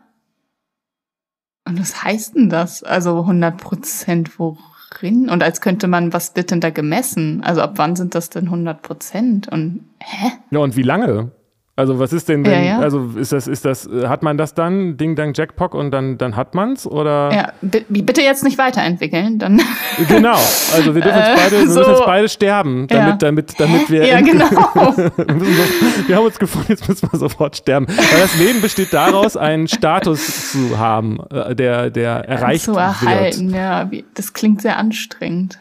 [1.68, 2.84] Und was heißt denn das?
[2.84, 5.30] Also 100% worin?
[5.30, 7.44] Und als könnte man, was wird denn da gemessen?
[7.44, 9.50] Also ab wann sind das denn 100%?
[9.50, 10.32] Und hä?
[10.52, 11.32] Ja, und wie lange?
[11.78, 12.80] Also was ist denn, wenn, ja, ja.
[12.80, 16.18] also ist das, ist das, äh, hat man das dann, Ding Dang Jackpot und dann,
[16.18, 17.34] dann hat man's oder?
[17.34, 17.52] Ja,
[17.90, 19.62] bitte jetzt nicht weiterentwickeln, dann.
[20.08, 20.38] Genau,
[20.74, 21.80] also wir dürfen jetzt beide, wir so.
[21.80, 23.16] müssen jetzt beide sterben, damit, ja.
[23.18, 24.06] damit, damit wir.
[24.06, 24.50] Ja, genau.
[24.96, 27.88] wir, wir haben uns gefunden, jetzt müssen wir sofort sterben.
[27.88, 33.52] Weil das Leben besteht daraus, einen Status zu haben, äh, der, der erreicht zu erhalten,
[33.52, 33.56] wird.
[33.58, 35.60] ja, das klingt sehr anstrengend.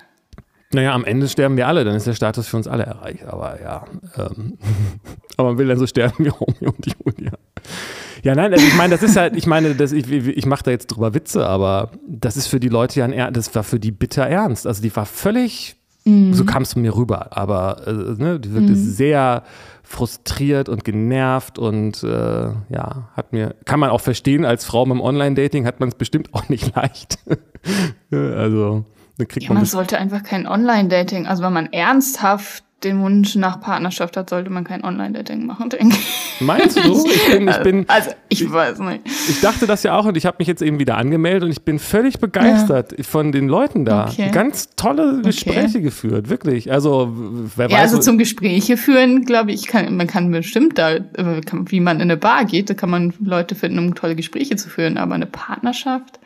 [0.74, 3.24] Naja, am Ende sterben wir alle, dann ist der Status für uns alle erreicht.
[3.26, 3.84] Aber ja,
[4.16, 4.58] ähm,
[5.36, 7.32] aber man will dann so sterben wie Romeo und Julia.
[8.22, 10.70] Ja, nein, also ich meine, das ist halt, ich meine, das, ich, ich mache da
[10.70, 13.92] jetzt drüber Witze, aber das ist für die Leute ja ein, das war für die
[13.92, 14.66] bitter ernst.
[14.66, 16.34] Also die war völlig, mhm.
[16.34, 18.76] so kam es mir rüber, aber äh, ne, die wirkte mhm.
[18.76, 19.44] sehr
[19.82, 24.96] frustriert und genervt und äh, ja, hat mir, kann man auch verstehen, als Frau mit
[24.96, 27.18] dem Online-Dating hat man es bestimmt auch nicht leicht.
[28.10, 28.86] also
[29.18, 33.34] dann kriegt ja, man, man sollte einfach kein Online-Dating, also wenn man ernsthaft den Wunsch
[33.34, 36.40] nach Partnerschaft hat, sollte man kein Online-Dating machen, denke ich.
[36.40, 37.06] Meinst du?
[37.06, 39.00] Ich bin, ich bin, also, ich weiß nicht.
[39.28, 41.62] Ich dachte das ja auch und ich habe mich jetzt eben wieder angemeldet und ich
[41.62, 43.04] bin völlig begeistert ja.
[43.04, 44.08] von den Leuten da.
[44.08, 44.30] Okay.
[44.30, 45.80] Ganz tolle Gespräche okay.
[45.80, 46.70] geführt, wirklich.
[46.70, 47.12] Also,
[47.56, 47.82] wer ja, weiß.
[47.82, 52.02] Also zum Gespräche führen, glaube ich, kann, man kann bestimmt da, äh, wie man in
[52.02, 55.26] eine Bar geht, da kann man Leute finden, um tolle Gespräche zu führen, aber eine
[55.26, 56.20] Partnerschaft.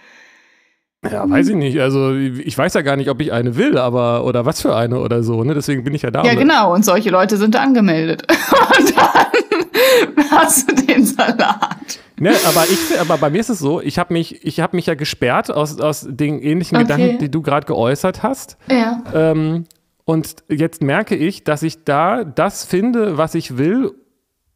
[1.05, 1.81] Ja, weiß ich nicht.
[1.81, 4.99] Also ich weiß ja gar nicht, ob ich eine will, aber oder was für eine
[4.99, 5.45] oder so.
[5.45, 5.55] Ne?
[5.55, 6.25] Deswegen bin ich ja da.
[6.25, 6.75] Ja, genau.
[6.75, 8.25] Und solche Leute sind da angemeldet.
[8.79, 12.01] Und dann hast du den Salat.
[12.21, 14.87] Ne, aber ich, aber bei mir ist es so, ich habe mich, ich habe mich
[14.87, 16.87] ja gesperrt aus, aus den ähnlichen okay.
[16.87, 18.57] Gedanken, die du gerade geäußert hast.
[18.69, 19.03] Ja.
[19.15, 19.67] Ähm,
[20.05, 23.93] und jetzt merke ich, dass ich da das finde, was ich will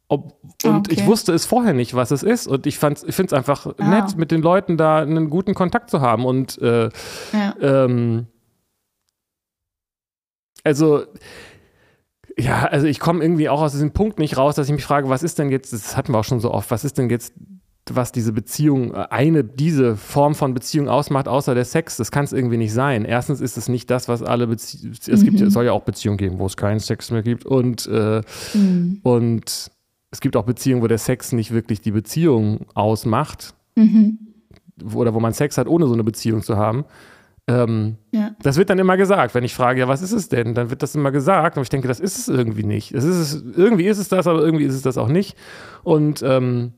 [0.07, 0.93] Ob, und okay.
[0.93, 2.47] ich wusste es vorher nicht, was es ist.
[2.47, 3.87] Und ich, ich finde es einfach ah.
[3.87, 6.25] nett, mit den Leuten da einen guten Kontakt zu haben.
[6.25, 6.89] Und äh,
[7.31, 7.55] ja.
[7.61, 8.27] ähm,
[10.63, 11.03] also
[12.37, 15.09] ja, also ich komme irgendwie auch aus diesem Punkt nicht raus, dass ich mich frage,
[15.09, 17.33] was ist denn jetzt, das hatten wir auch schon so oft, was ist denn jetzt
[17.89, 21.97] was diese Beziehung, eine, diese Form von Beziehung ausmacht, außer der Sex.
[21.97, 23.03] Das kann es irgendwie nicht sein.
[23.03, 25.25] Erstens ist es nicht das, was alle Beziehungen, es mhm.
[25.25, 28.21] gibt, es soll ja auch Beziehungen geben, wo es keinen Sex mehr gibt und, äh,
[28.53, 28.99] mhm.
[29.03, 29.71] und
[30.13, 33.55] es gibt auch Beziehungen, wo der Sex nicht wirklich die Beziehung ausmacht.
[33.75, 34.19] Mhm.
[34.93, 36.85] Oder wo man Sex hat, ohne so eine Beziehung zu haben.
[37.47, 38.35] Ähm, ja.
[38.43, 40.53] Das wird dann immer gesagt, wenn ich frage, ja, was ist es denn?
[40.53, 41.57] Dann wird das immer gesagt.
[41.57, 42.93] Und ich denke, das ist es irgendwie nicht.
[42.93, 45.35] Das ist es, irgendwie ist es das, aber irgendwie ist es das auch nicht.
[45.83, 46.73] Und ähm,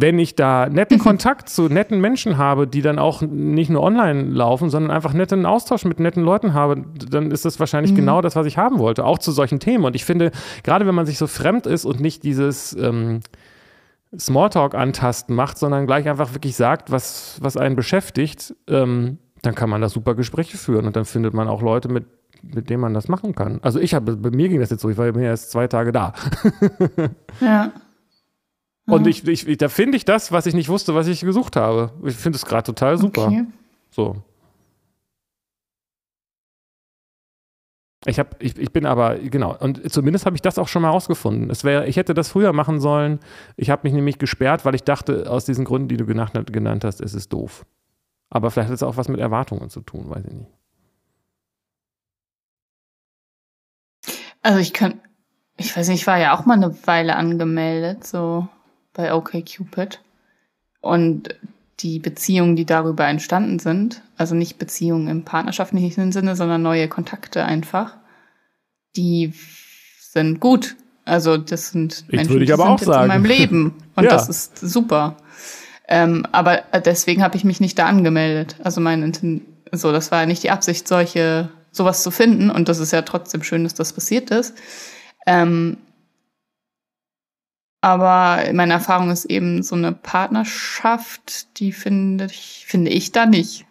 [0.00, 4.22] wenn ich da netten Kontakt zu netten Menschen habe, die dann auch nicht nur online
[4.22, 7.96] laufen, sondern einfach netten Austausch mit netten Leuten habe, dann ist das wahrscheinlich mhm.
[7.96, 9.84] genau das, was ich haben wollte, auch zu solchen Themen.
[9.84, 10.30] Und ich finde,
[10.62, 13.20] gerade wenn man sich so fremd ist und nicht dieses ähm,
[14.16, 19.68] Smalltalk antasten macht, sondern gleich einfach wirklich sagt, was, was einen beschäftigt, ähm, dann kann
[19.68, 22.06] man da super Gespräche führen und dann findet man auch Leute, mit,
[22.42, 23.58] mit denen man das machen kann.
[23.62, 25.92] Also ich habe, bei mir ging das jetzt so, ich war ja erst zwei Tage
[25.92, 26.12] da.
[27.40, 27.72] ja.
[28.88, 31.92] Und ich, ich, da finde ich das, was ich nicht wusste, was ich gesucht habe.
[32.04, 33.26] Ich finde es gerade total super.
[33.26, 33.44] Okay.
[33.90, 34.22] So.
[38.06, 40.90] Ich, hab, ich, ich bin aber, genau, und zumindest habe ich das auch schon mal
[40.90, 41.50] rausgefunden.
[41.50, 43.18] Es wär, ich hätte das früher machen sollen.
[43.56, 46.84] Ich habe mich nämlich gesperrt, weil ich dachte, aus diesen Gründen, die du genannt, genannt
[46.84, 47.66] hast, ist es doof.
[48.30, 50.50] Aber vielleicht hat es auch was mit Erwartungen zu tun, weiß ich nicht.
[54.42, 55.00] Also ich kann,
[55.56, 58.48] ich weiß nicht, ich war ja auch mal eine Weile angemeldet, so
[58.98, 60.00] bei OKCupid.
[60.80, 61.36] Und
[61.80, 67.44] die Beziehungen, die darüber entstanden sind, also nicht Beziehungen im partnerschaftlichen Sinne, sondern neue Kontakte
[67.44, 67.96] einfach,
[68.96, 69.32] die
[70.00, 70.74] sind gut.
[71.04, 73.04] Also das sind ich Menschen, die sind jetzt sagen.
[73.04, 74.10] in meinem Leben und ja.
[74.10, 75.16] das ist super.
[75.86, 78.56] Ähm, aber deswegen habe ich mich nicht da angemeldet.
[78.64, 79.40] Also mein
[79.70, 83.44] so, das war nicht die Absicht, solche sowas zu finden und das ist ja trotzdem
[83.44, 84.54] schön, dass das passiert ist.
[85.24, 85.76] Ähm,
[87.80, 93.66] aber meine Erfahrung ist eben so eine Partnerschaft, die finde ich, finde ich da nicht.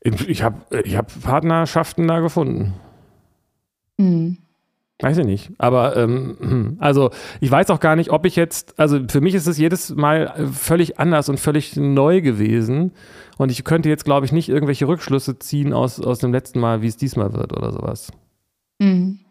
[0.00, 2.74] Ich habe ich hab Partnerschaften da gefunden.
[3.96, 4.38] Mhm.
[5.00, 5.50] Weiß ich nicht.
[5.58, 6.76] Aber ähm, hm.
[6.78, 9.94] also ich weiß auch gar nicht, ob ich jetzt, also für mich ist es jedes
[9.94, 12.92] Mal völlig anders und völlig neu gewesen.
[13.36, 16.82] Und ich könnte jetzt, glaube ich, nicht irgendwelche Rückschlüsse ziehen aus, aus dem letzten Mal,
[16.82, 18.12] wie es diesmal wird oder sowas.
[18.78, 19.23] Mhm.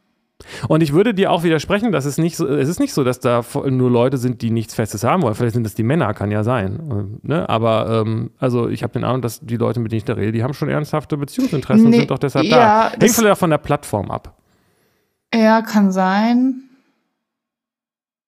[0.68, 3.20] Und ich würde dir auch widersprechen, dass es nicht so, es ist nicht so, dass
[3.20, 5.36] da nur Leute sind, die nichts Festes haben wollen.
[5.36, 7.20] Vielleicht sind es die Männer, kann ja sein.
[7.22, 7.48] Ne?
[7.50, 10.32] Aber ähm, also ich habe den Eindruck, dass die Leute, mit denen ich da rede,
[10.32, 12.92] die haben schon ernsthafte Beziehungsinteressen nee, und sind doch deshalb ja, da.
[12.92, 14.38] Hängt vielleicht auch von der Plattform ab.
[15.34, 16.64] Ja, kann sein.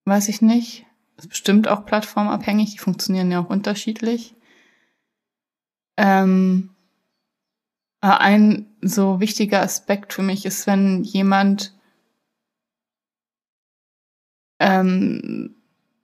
[0.05, 0.86] Weiß ich nicht.
[1.18, 4.36] Ist bestimmt auch plattformabhängig, die funktionieren ja auch unterschiedlich.
[5.97, 6.72] Ähm,
[8.01, 11.75] ein so wichtiger Aspekt für mich ist, wenn jemand
[14.60, 15.56] ähm,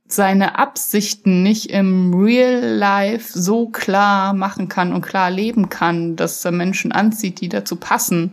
[0.05, 6.43] seine Absichten nicht im Real Life so klar machen kann und klar leben kann, dass
[6.43, 8.31] er Menschen anzieht, die dazu passen,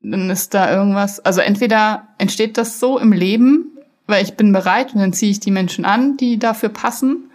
[0.00, 4.94] dann ist da irgendwas, also entweder entsteht das so im Leben, weil ich bin bereit
[4.94, 7.28] und dann ziehe ich die Menschen an, die dafür passen,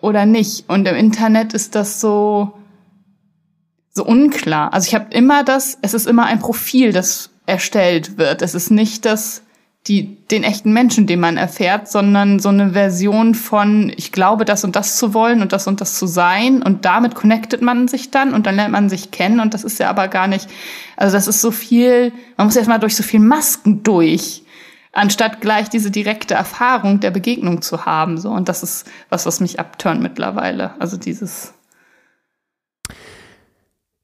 [0.00, 0.68] oder nicht.
[0.68, 2.52] Und im Internet ist das so,
[3.90, 4.72] so unklar.
[4.72, 8.42] Also ich habe immer das, es ist immer ein Profil, das erstellt wird.
[8.42, 9.42] Es ist nicht das
[9.88, 14.64] die, den echten Menschen, den man erfährt, sondern so eine Version von, ich glaube, das
[14.64, 16.62] und das zu wollen und das und das zu sein.
[16.62, 19.38] Und damit connectet man sich dann und dann lernt man sich kennen.
[19.38, 20.48] Und das ist ja aber gar nicht,
[20.96, 24.42] also das ist so viel, man muss erst mal durch so viel Masken durch,
[24.92, 28.18] anstatt gleich diese direkte Erfahrung der Begegnung zu haben.
[28.18, 28.30] So.
[28.30, 30.72] Und das ist was, was mich abturnt mittlerweile.
[30.80, 31.54] Also dieses,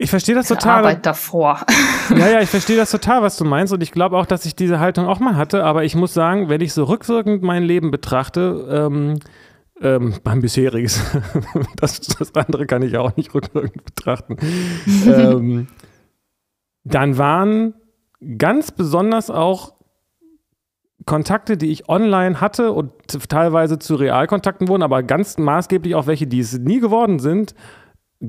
[0.02, 0.78] ich verstehe das total.
[0.78, 1.60] Arbeit davor.
[2.10, 3.72] Ja, ja, ich verstehe das total, was du meinst.
[3.72, 5.64] Und ich glaube auch, dass ich diese Haltung auch mal hatte.
[5.64, 9.18] Aber ich muss sagen, wenn ich so rückwirkend mein Leben betrachte, ähm,
[9.80, 11.00] ähm, mein bisheriges,
[11.76, 14.36] das, das andere kann ich auch nicht rückwirkend betrachten,
[15.06, 15.68] ähm,
[16.84, 17.74] dann waren
[18.36, 19.74] ganz besonders auch
[21.06, 22.92] Kontakte, die ich online hatte und
[23.28, 27.54] teilweise zu Realkontakten wurden, aber ganz maßgeblich auch welche, die es nie geworden sind,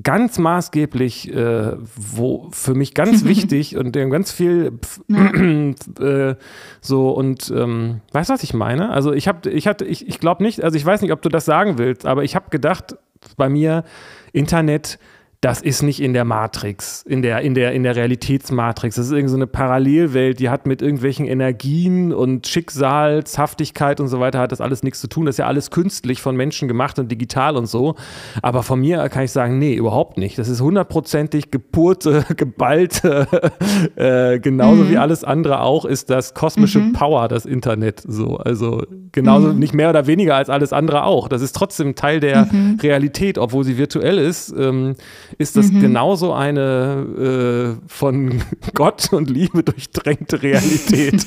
[0.02, 4.80] ganz maßgeblich, äh, wo für mich ganz wichtig und ganz viel
[6.00, 6.36] äh,
[6.82, 8.89] so und ähm, weißt du, was ich meine?
[8.89, 11.30] Also ich habe, ich hatte, ich, ich glaube nicht, also ich weiß nicht, ob du
[11.30, 12.96] das sagen willst, aber ich habe gedacht,
[13.38, 13.84] bei mir
[14.32, 14.98] Internet
[15.44, 18.96] das ist nicht in der Matrix, in der, in der, in der Realitätsmatrix.
[18.96, 24.22] Das ist irgendwie so eine Parallelwelt, die hat mit irgendwelchen Energien und Schicksalshaftigkeit und so
[24.22, 25.26] weiter, hat das alles nichts zu tun.
[25.26, 27.96] Das ist ja alles künstlich von Menschen gemacht und digital und so.
[28.41, 30.38] Aber von mir kann ich sagen, nee, überhaupt nicht.
[30.38, 33.28] Das ist hundertprozentig gepurte, geballte,
[33.98, 34.91] äh, genauso mhm.
[34.91, 36.94] wie alles andere auch, ist das kosmische mhm.
[36.94, 38.38] Power, das Internet so.
[38.38, 39.60] Also genauso mhm.
[39.60, 41.28] nicht mehr oder weniger als alles andere auch.
[41.28, 42.80] Das ist trotzdem Teil der mhm.
[42.82, 44.54] Realität, obwohl sie virtuell ist.
[44.58, 44.96] Ähm,
[45.38, 45.82] ist das mhm.
[45.82, 48.42] genauso eine äh, von
[48.74, 51.26] Gott und Liebe durchdrängte Realität.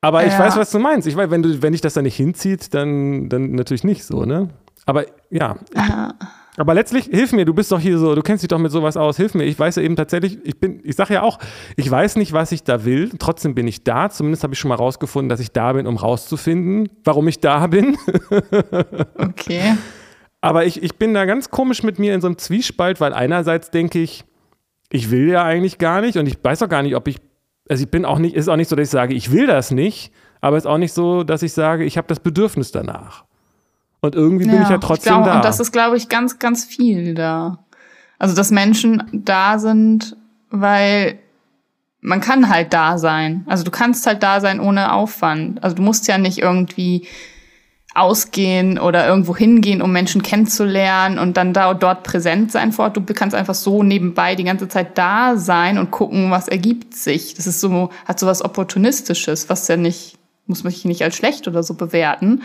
[0.00, 0.28] Aber ja.
[0.28, 1.08] ich weiß, was du meinst.
[1.08, 4.24] Ich weiß, wenn du, wenn dich das da nicht hinzieht, dann, dann natürlich nicht so,
[4.24, 4.50] ne?
[4.86, 5.56] Aber ja.
[5.74, 6.14] Aha.
[6.56, 8.96] Aber letztlich, hilf mir, du bist doch hier so, du kennst dich doch mit sowas
[8.96, 9.44] aus, hilf mir.
[9.44, 11.38] Ich weiß ja eben tatsächlich, ich bin, ich sage ja auch,
[11.76, 14.08] ich weiß nicht, was ich da will, trotzdem bin ich da.
[14.08, 17.66] Zumindest habe ich schon mal rausgefunden, dass ich da bin, um rauszufinden, warum ich da
[17.66, 17.96] bin.
[19.18, 19.74] okay.
[20.44, 23.70] Aber ich, ich bin da ganz komisch mit mir in so einem Zwiespalt, weil einerseits
[23.70, 24.26] denke ich,
[24.90, 27.16] ich will ja eigentlich gar nicht und ich weiß auch gar nicht, ob ich,
[27.66, 29.70] also ich bin auch nicht, ist auch nicht so, dass ich sage, ich will das
[29.70, 33.24] nicht, aber es ist auch nicht so, dass ich sage, ich habe das Bedürfnis danach.
[34.00, 35.36] Und irgendwie ja, bin ich ja trotzdem glaub, da.
[35.36, 37.64] Und das ist, glaube ich, ganz, ganz viel da.
[38.18, 40.14] Also, dass Menschen da sind,
[40.50, 41.20] weil
[42.02, 43.44] man kann halt da sein.
[43.46, 45.64] Also du kannst halt da sein ohne Aufwand.
[45.64, 47.06] Also du musst ja nicht irgendwie
[47.94, 52.96] ausgehen oder irgendwo hingehen, um Menschen kennenzulernen und dann da dort präsent sein vor Ort.
[52.96, 57.34] Du kannst einfach so nebenbei die ganze Zeit da sein und gucken, was ergibt sich.
[57.34, 61.14] Das ist so, hat so was Opportunistisches, was ja nicht, muss man sich nicht als
[61.14, 62.42] schlecht oder so bewerten.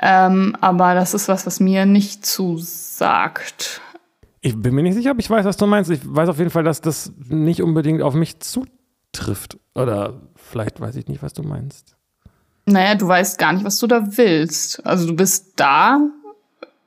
[0.00, 3.82] Ähm, aber das ist was, was mir nicht zusagt.
[4.40, 5.90] Ich bin mir nicht sicher, ob ich weiß, was du meinst.
[5.90, 9.58] Ich weiß auf jeden Fall, dass das nicht unbedingt auf mich zutrifft.
[9.74, 11.96] Oder vielleicht weiß ich nicht, was du meinst.
[12.66, 14.84] Naja, du weißt gar nicht, was du da willst.
[14.86, 16.00] Also du bist da,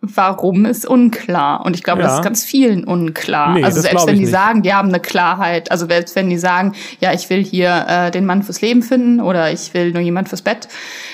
[0.01, 1.65] warum ist unklar.
[1.65, 2.07] Und ich glaube, ja.
[2.07, 3.53] das ist ganz vielen unklar.
[3.53, 4.31] Nee, also selbst wenn die nicht.
[4.31, 8.11] sagen, die haben eine Klarheit, also selbst wenn die sagen, ja, ich will hier äh,
[8.11, 10.67] den Mann fürs Leben finden oder ich will nur jemand fürs Bett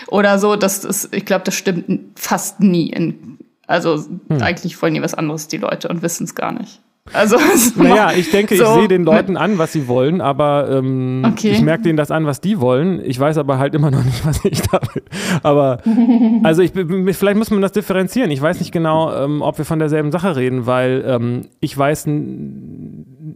[0.08, 2.90] oder so, das ist, ich glaube, das stimmt fast nie.
[2.90, 3.98] In, also
[4.30, 4.42] hm.
[4.42, 6.82] eigentlich wollen die was anderes, die Leute, und wissen es gar nicht.
[7.12, 7.38] Also,
[7.76, 11.52] naja, ich denke, so ich sehe den Leuten an, was sie wollen, aber ähm, okay.
[11.52, 13.02] ich merke denen das an, was die wollen.
[13.04, 15.04] Ich weiß aber halt immer noch nicht, was ich da will.
[15.44, 15.80] Aber,
[16.44, 18.32] also ich, vielleicht muss man das differenzieren.
[18.32, 22.08] Ich weiß nicht genau, ähm, ob wir von derselben Sache reden, weil ähm, ich weiß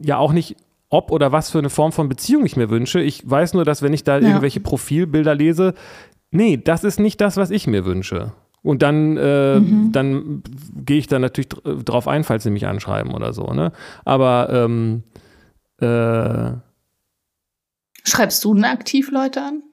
[0.03, 0.55] ja auch nicht,
[0.89, 3.01] ob oder was für eine Form von Beziehung ich mir wünsche.
[3.01, 4.27] Ich weiß nur, dass wenn ich da ja.
[4.27, 5.73] irgendwelche Profilbilder lese,
[6.31, 8.31] nee, das ist nicht das, was ich mir wünsche.
[8.67, 9.93] Und dann, äh, mhm.
[9.93, 10.43] dann
[10.85, 13.45] gehe ich da natürlich drauf ein, falls sie mich anschreiben oder so.
[13.53, 13.71] Ne?
[14.03, 15.03] Aber ähm,
[15.79, 16.51] äh,
[18.03, 19.63] Schreibst du denn aktiv Leute an?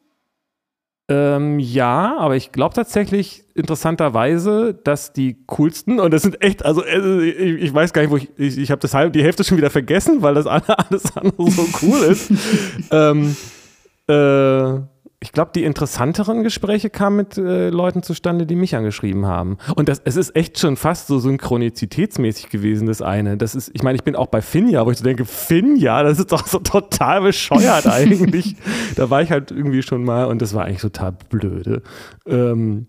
[1.08, 6.84] Ähm, ja, aber ich glaube tatsächlich interessanterweise, dass die coolsten, und das sind echt, also
[6.84, 9.42] äh, ich, ich weiß gar nicht, wo ich, ich, ich habe das halb, die Hälfte
[9.42, 12.30] schon wieder vergessen, weil das alles andere so cool ist.
[12.92, 13.34] ähm,
[14.06, 14.93] äh,
[15.24, 19.56] ich glaube, die interessanteren Gespräche kamen mit äh, Leuten zustande, die mich angeschrieben haben.
[19.74, 23.38] Und das, es ist echt schon fast so synchronizitätsmäßig gewesen, das eine.
[23.38, 26.18] Das ist, ich meine, ich bin auch bei Finja, wo ich so denke, Finja, das
[26.18, 28.56] ist doch so total bescheuert eigentlich.
[28.96, 31.80] da war ich halt irgendwie schon mal und das war eigentlich total blöde.
[32.26, 32.84] Ähm,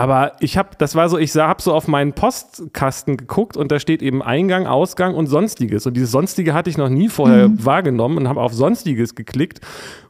[0.00, 3.78] aber ich habe, das war so, ich habe so auf meinen Postkasten geguckt und da
[3.78, 5.86] steht eben Eingang, Ausgang und Sonstiges.
[5.86, 7.62] Und dieses Sonstige hatte ich noch nie vorher mhm.
[7.66, 9.60] wahrgenommen und habe auf Sonstiges geklickt.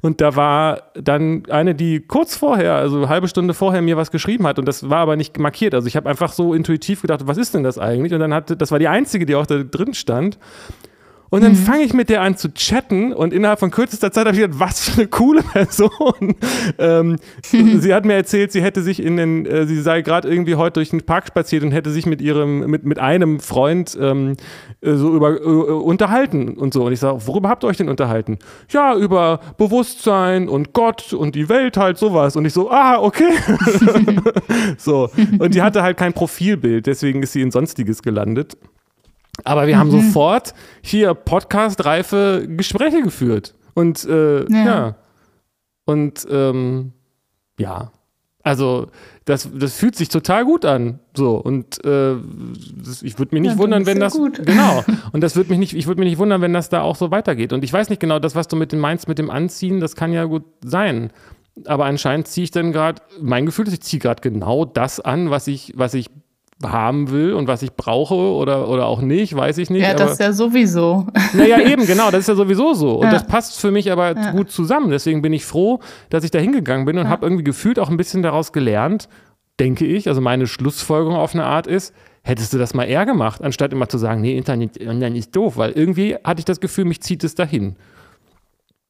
[0.01, 4.13] Und da war dann eine, die kurz vorher, also eine halbe Stunde vorher mir was
[4.13, 4.61] geschrieben hat.
[4.61, 5.75] Und das war aber nicht markiert.
[5.75, 8.13] Also ich habe einfach so intuitiv gedacht, was ist denn das eigentlich?
[8.13, 10.39] Und dann hatte, das war die einzige, die auch da drin stand.
[11.31, 11.57] Und dann mhm.
[11.57, 14.59] fange ich mit der an zu chatten und innerhalb von kürzester Zeit habe ich gedacht,
[14.59, 16.35] was für eine coole Person.
[16.79, 20.57] ähm, sie hat mir erzählt, sie hätte sich in den, äh, sie sei gerade irgendwie
[20.57, 24.37] heute durch den Park spaziert und hätte sich mit ihrem, mit, mit einem Freund ähm,
[24.81, 26.85] äh, so über äh, unterhalten und so.
[26.85, 28.39] Und ich sage, worüber habt ihr euch denn unterhalten?
[28.71, 32.35] Ja, über Bewusstsein und Gott und die Welt halt sowas.
[32.35, 33.31] Und ich so, ah, okay.
[34.79, 35.09] so.
[35.39, 38.57] Und die hatte halt kein Profilbild, deswegen ist sie in Sonstiges gelandet.
[39.45, 39.81] Aber wir mhm.
[39.81, 43.55] haben sofort hier podcastreife Gespräche geführt.
[43.75, 44.65] Und äh, ja.
[44.65, 44.97] ja.
[45.85, 46.93] Und ähm,
[47.59, 47.91] ja,
[48.43, 48.89] also
[49.25, 50.99] das, das fühlt sich total gut an.
[51.15, 52.15] So und äh,
[52.85, 54.45] das, ich würde mich nicht ja, wundern, wenn das gut.
[54.47, 54.85] genau.
[55.13, 57.11] Und das würde mich nicht, ich würde mich nicht wundern, wenn das da auch so
[57.11, 57.53] weitergeht.
[57.53, 59.95] Und ich weiß nicht genau, das, was du mit dem meinst, mit dem Anziehen, das
[59.95, 61.13] kann ja gut sein.
[61.67, 65.31] Aber anscheinend ziehe ich dann gerade, mein Gefühl ist, ich ziehe gerade genau das an,
[65.31, 66.11] was ich, was ich
[66.63, 69.83] haben will und was ich brauche oder, oder auch nicht, weiß ich nicht.
[69.83, 71.07] Ja, das ist ja sowieso.
[71.33, 72.97] Naja, eben, genau, das ist ja sowieso so.
[72.97, 73.13] Und ja.
[73.13, 74.33] das passt für mich aber ja.
[74.33, 74.91] gut zusammen.
[74.91, 75.81] Deswegen bin ich froh,
[76.11, 77.11] dass ich da hingegangen bin und ja.
[77.11, 79.09] habe irgendwie gefühlt auch ein bisschen daraus gelernt,
[79.59, 83.43] denke ich, also meine Schlussfolgerung auf eine Art ist, hättest du das mal eher gemacht,
[83.43, 86.85] anstatt immer zu sagen, nee, Internet online ist doof, weil irgendwie hatte ich das Gefühl,
[86.85, 87.77] mich zieht es dahin.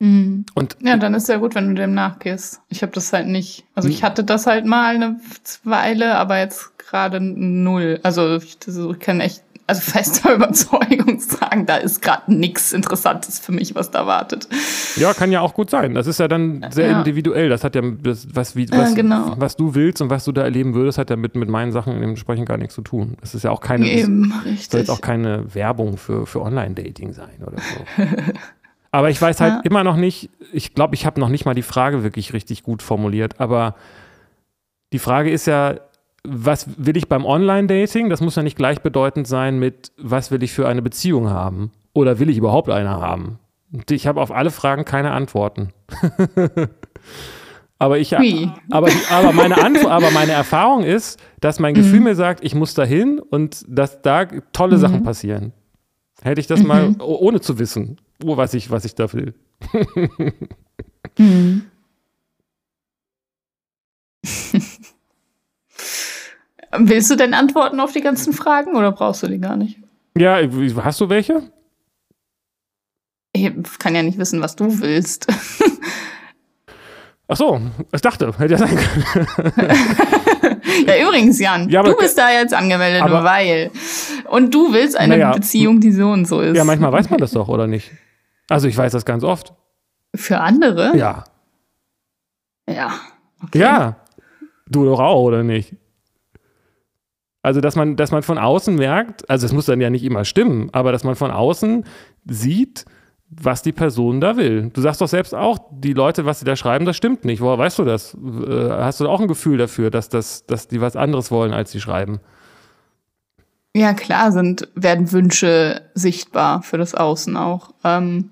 [0.01, 0.47] Mhm.
[0.55, 2.63] Und ja, dann ist ja gut, wenn du dem nachgehst.
[2.69, 3.65] Ich habe das halt nicht.
[3.75, 5.21] Also ich hatte das halt mal eine
[5.63, 8.01] Weile, aber jetzt gerade null.
[8.03, 13.53] Also ich, das, kann echt also fester Überzeugung sagen, da ist gerade nichts Interessantes für
[13.53, 14.49] mich, was da wartet.
[14.97, 15.95] Ja, kann ja auch gut sein.
[15.95, 16.99] Das ist ja dann sehr ja.
[16.99, 17.49] individuell.
[17.49, 19.35] Das hat ja das, was, wie, was, ja, genau.
[19.39, 22.01] was du willst und was du da erleben würdest, hat ja mit, mit meinen Sachen
[22.01, 23.17] dementsprechend gar nichts zu tun.
[23.21, 24.35] Das ist ja auch keine, Eben,
[24.69, 28.05] soll jetzt auch keine Werbung für, für Online-Dating sein oder so.
[28.91, 29.61] aber ich weiß halt ja.
[29.63, 32.83] immer noch nicht, ich glaube, ich habe noch nicht mal die Frage wirklich richtig gut
[32.83, 33.77] formuliert, aber
[34.93, 35.77] die Frage ist ja,
[36.23, 38.11] was will ich beim Online-Dating?
[38.11, 41.73] Das muss ja nicht gleichbedeutend sein mit, was will ich für eine Beziehung haben?
[41.93, 43.39] Oder will ich überhaupt eine haben?
[43.73, 45.71] Und ich habe auf alle Fragen keine Antworten.
[47.79, 52.05] aber ich, aber, aber, meine Antwort, aber meine Erfahrung ist, dass mein Gefühl mhm.
[52.05, 54.81] mir sagt, ich muss dahin und dass da tolle mhm.
[54.81, 55.53] Sachen passieren.
[56.23, 56.67] Hätte ich das mhm.
[56.67, 59.35] mal ohne zu wissen, was ich, was ich da will.
[61.19, 61.63] mhm.
[66.73, 69.79] Willst du denn Antworten auf die ganzen Fragen oder brauchst du die gar nicht?
[70.17, 70.39] Ja,
[70.83, 71.43] hast du welche?
[73.33, 75.27] Ich kann ja nicht wissen, was du willst.
[77.33, 77.61] Ach so,
[77.93, 79.27] ich dachte, hätte ja sein können.
[80.87, 83.71] ja, übrigens, Jan, ja, du bist da jetzt angemeldet, aber, weil.
[84.29, 86.57] Und du willst eine ja, Beziehung, die so und so ist.
[86.57, 87.93] Ja, manchmal weiß man das doch, oder nicht?
[88.49, 89.55] Also, ich weiß das ganz oft.
[90.13, 90.97] Für andere?
[90.97, 91.23] Ja.
[92.69, 92.95] Ja.
[93.45, 93.61] Okay.
[93.61, 93.97] Ja.
[94.67, 95.77] Du doch auch, oder nicht?
[97.43, 100.25] Also, dass man, dass man von außen merkt, also es muss dann ja nicht immer
[100.25, 101.85] stimmen, aber dass man von außen
[102.27, 102.85] sieht,
[103.31, 104.71] was die Person da will.
[104.75, 107.41] Du sagst doch selbst auch, die Leute, was sie da schreiben, das stimmt nicht.
[107.41, 108.15] Woher weißt du das?
[108.15, 111.71] Äh, hast du auch ein Gefühl dafür, dass, das, dass die was anderes wollen, als
[111.71, 112.21] sie schreiben?
[113.75, 117.71] Ja, klar sind, werden Wünsche sichtbar für das Außen auch.
[117.85, 118.31] Ähm,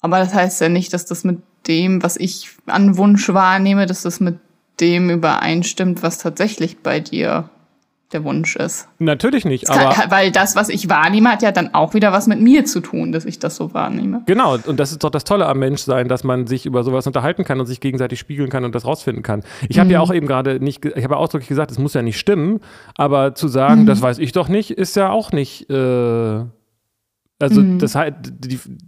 [0.00, 4.02] aber das heißt ja nicht, dass das mit dem, was ich an Wunsch wahrnehme, dass
[4.02, 4.38] das mit
[4.80, 7.50] dem übereinstimmt, was tatsächlich bei dir
[8.12, 8.88] der Wunsch ist.
[8.98, 12.26] Natürlich nicht, kann, aber weil das, was ich wahrnehme, hat ja dann auch wieder was
[12.26, 14.22] mit mir zu tun, dass ich das so wahrnehme.
[14.26, 17.44] Genau, und das ist doch das Tolle am Menschsein, dass man sich über sowas unterhalten
[17.44, 19.42] kann und sich gegenseitig spiegeln kann und das rausfinden kann.
[19.68, 19.92] Ich habe mhm.
[19.92, 22.60] ja auch eben gerade nicht, ich habe ja ausdrücklich gesagt, es muss ja nicht stimmen,
[22.96, 23.86] aber zu sagen, mhm.
[23.86, 25.68] das weiß ich doch nicht, ist ja auch nicht.
[25.70, 26.44] Äh,
[27.40, 27.78] also mhm.
[27.80, 27.98] das,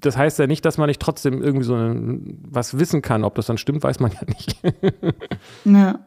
[0.00, 3.24] das, heißt ja nicht, dass man nicht trotzdem irgendwie so was wissen kann.
[3.24, 4.56] Ob das dann stimmt, weiß man ja nicht.
[5.64, 5.98] ja.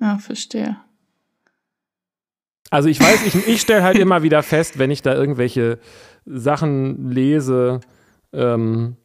[0.00, 0.76] Ja, verstehe.
[2.70, 5.78] Also ich weiß, ich, ich stelle halt immer wieder fest, wenn ich da irgendwelche
[6.26, 7.80] Sachen lese,
[8.32, 8.96] ähm,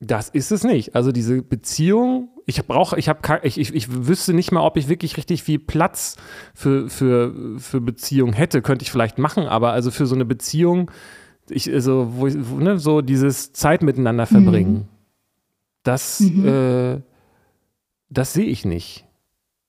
[0.00, 0.96] das ist es nicht.
[0.96, 4.88] Also diese Beziehung, ich brauche, ich habe, ich, ich, ich wüsste nicht mal, ob ich
[4.88, 6.16] wirklich richtig viel Platz
[6.54, 8.62] für, für, für Beziehung hätte.
[8.62, 10.90] Könnte ich vielleicht machen, aber also für so eine Beziehung,
[11.48, 14.88] ich, also, wo, ich, ne, so dieses Zeit miteinander verbringen, mhm.
[15.84, 16.46] das, mhm.
[16.48, 17.00] Äh,
[18.10, 19.06] das sehe ich nicht.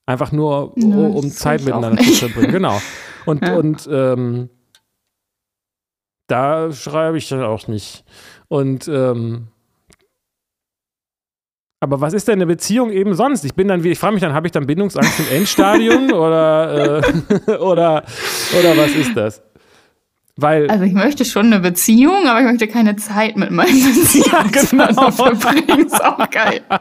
[0.05, 2.51] Einfach nur, ja, um Zeit miteinander zu verbringen.
[2.51, 2.81] Genau.
[3.25, 3.55] Und, ja.
[3.55, 4.49] und ähm,
[6.27, 8.03] da schreibe ich dann auch nicht.
[8.47, 9.47] Und ähm,
[11.83, 13.43] aber was ist denn eine Beziehung eben sonst?
[13.43, 17.51] Ich bin dann, ich frage mich dann, habe ich dann Bindungsangst im Endstadium oder, äh,
[17.57, 18.03] oder,
[18.57, 19.43] oder was ist das?
[20.35, 24.61] Weil, also ich möchte schon eine Beziehung, aber ich möchte keine Zeit mit meinem Beziehungspartner
[24.79, 25.11] ja, genau.
[25.11, 25.85] verbringen.
[25.85, 26.61] Ist auch geil.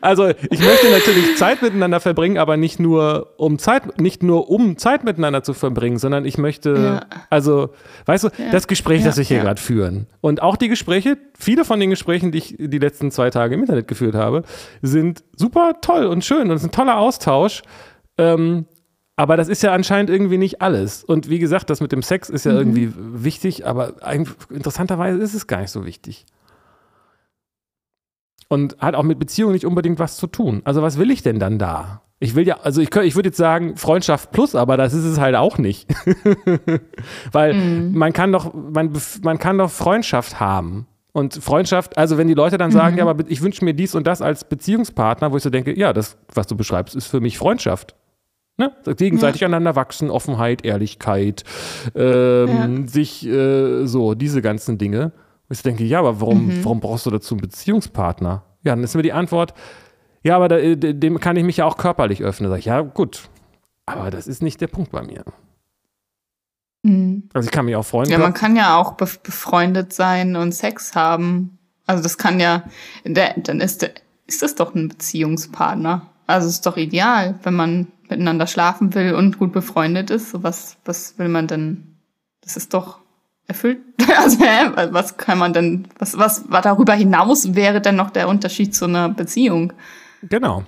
[0.00, 4.76] Also ich möchte natürlich Zeit miteinander verbringen, aber nicht nur um Zeit, nicht nur um
[4.78, 7.22] Zeit miteinander zu verbringen, sondern ich möchte, ja.
[7.30, 7.70] also,
[8.06, 8.50] weißt du, ja.
[8.50, 12.32] das Gespräch, das wir hier gerade führen und auch die Gespräche, viele von den Gesprächen,
[12.32, 14.44] die ich die letzten zwei Tage im Internet geführt habe,
[14.80, 17.62] sind super toll und schön und es ist ein toller Austausch.
[18.18, 18.66] Ähm,
[19.16, 21.04] aber das ist ja anscheinend irgendwie nicht alles.
[21.04, 22.58] Und wie gesagt, das mit dem Sex ist ja mhm.
[22.58, 23.94] irgendwie wichtig, aber
[24.50, 26.24] interessanterweise ist es gar nicht so wichtig.
[28.48, 30.62] Und hat auch mit Beziehungen nicht unbedingt was zu tun.
[30.64, 32.02] Also was will ich denn dann da?
[32.20, 35.18] Ich will ja, also ich, ich würde jetzt sagen Freundschaft plus, aber das ist es
[35.18, 35.90] halt auch nicht.
[37.32, 37.98] Weil mhm.
[37.98, 38.92] man kann doch, man,
[39.22, 40.86] man kann doch Freundschaft haben.
[41.12, 42.98] Und Freundschaft, also wenn die Leute dann sagen, mhm.
[42.98, 45.92] ja, aber ich wünsche mir dies und das als Beziehungspartner, wo ich so denke, ja,
[45.92, 47.94] das, was du beschreibst, ist für mich Freundschaft.
[48.58, 48.72] Ne?
[48.96, 49.46] Gegenseitig ja.
[49.46, 51.44] aneinander wachsen, Offenheit, Ehrlichkeit,
[51.94, 52.88] ähm, ja.
[52.88, 55.12] sich äh, so, diese ganzen Dinge.
[55.48, 56.64] Und ich denke, ja, aber warum, mhm.
[56.64, 58.44] warum brauchst du dazu einen Beziehungspartner?
[58.62, 59.54] Ja, dann ist mir die Antwort,
[60.22, 62.50] ja, aber da, äh, dem kann ich mich ja auch körperlich öffnen.
[62.50, 63.28] Sag ich, ja, gut.
[63.86, 65.24] Aber das ist nicht der Punkt bei mir.
[66.82, 67.28] Mhm.
[67.32, 68.10] Also ich kann mich auch freuen.
[68.10, 71.58] Ja, man kann ja auch befreundet sein und Sex haben.
[71.86, 72.64] Also das kann ja,
[73.04, 73.90] dann ist, der,
[74.26, 76.08] ist das doch ein Beziehungspartner.
[76.26, 80.76] Also ist doch ideal, wenn man miteinander schlafen will und gut befreundet ist, so was,
[80.84, 81.96] was will man denn?
[82.42, 82.98] Das ist doch
[83.46, 83.78] erfüllt.
[84.14, 84.70] Also, hä?
[84.90, 88.84] was kann man denn, was, was, was darüber hinaus wäre denn noch der Unterschied zu
[88.84, 89.72] einer Beziehung?
[90.28, 90.64] Genau.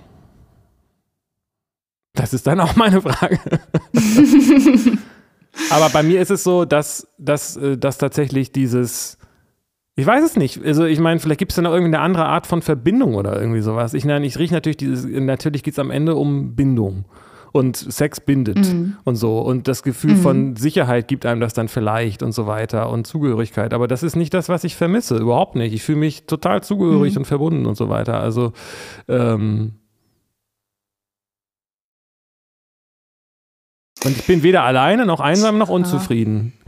[2.15, 3.39] Das ist dann auch meine Frage.
[5.71, 9.19] Aber bei mir ist es so, dass, dass, äh, dass tatsächlich dieses,
[9.97, 10.65] ich weiß es nicht.
[10.65, 13.39] Also ich meine, vielleicht gibt es da noch irgendwie eine andere Art von Verbindung oder
[13.41, 13.95] irgendwie sowas.
[13.95, 17.05] Ich, ich rieche natürlich dieses, natürlich geht es am Ende um Bindung.
[17.57, 18.97] Und Sex bindet mhm.
[19.05, 19.39] und so.
[19.39, 20.23] Und das Gefühl mhm.
[20.23, 23.73] von Sicherheit gibt einem das dann vielleicht und so weiter und Zugehörigkeit.
[23.73, 25.19] Aber das ist nicht das, was ich vermisse.
[25.19, 25.73] Überhaupt nicht.
[25.73, 27.19] Ich fühle mich total zugehörig mhm.
[27.19, 28.19] und verbunden und so weiter.
[28.19, 28.53] Also,
[29.07, 29.75] ähm,
[34.05, 36.53] Und ich bin weder alleine noch einsam noch unzufrieden.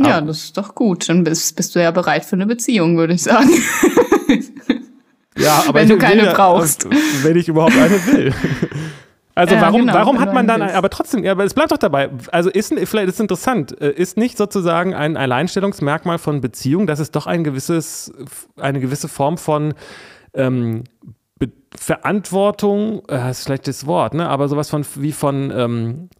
[0.00, 1.08] Ja, das ist doch gut.
[1.08, 3.50] Dann bist, bist du ja bereit für eine Beziehung, würde ich sagen.
[5.36, 6.86] Ja, aber wenn du keine ja, brauchst.
[7.22, 8.34] Wenn ich überhaupt eine will.
[9.34, 10.74] Also ja, warum, genau, warum hat man dann, willst.
[10.74, 12.10] aber trotzdem, ja, aber es bleibt doch dabei.
[12.30, 17.12] Also ist, vielleicht ist interessant, äh, ist nicht sozusagen ein Alleinstellungsmerkmal von Beziehung, dass es
[17.12, 18.12] doch ein gewisses,
[18.60, 19.72] eine gewisse Form von
[20.34, 20.84] ähm,
[21.74, 24.28] Verantwortung, äh, ist vielleicht das Wort, ne?
[24.28, 26.10] aber sowas von wie von ähm,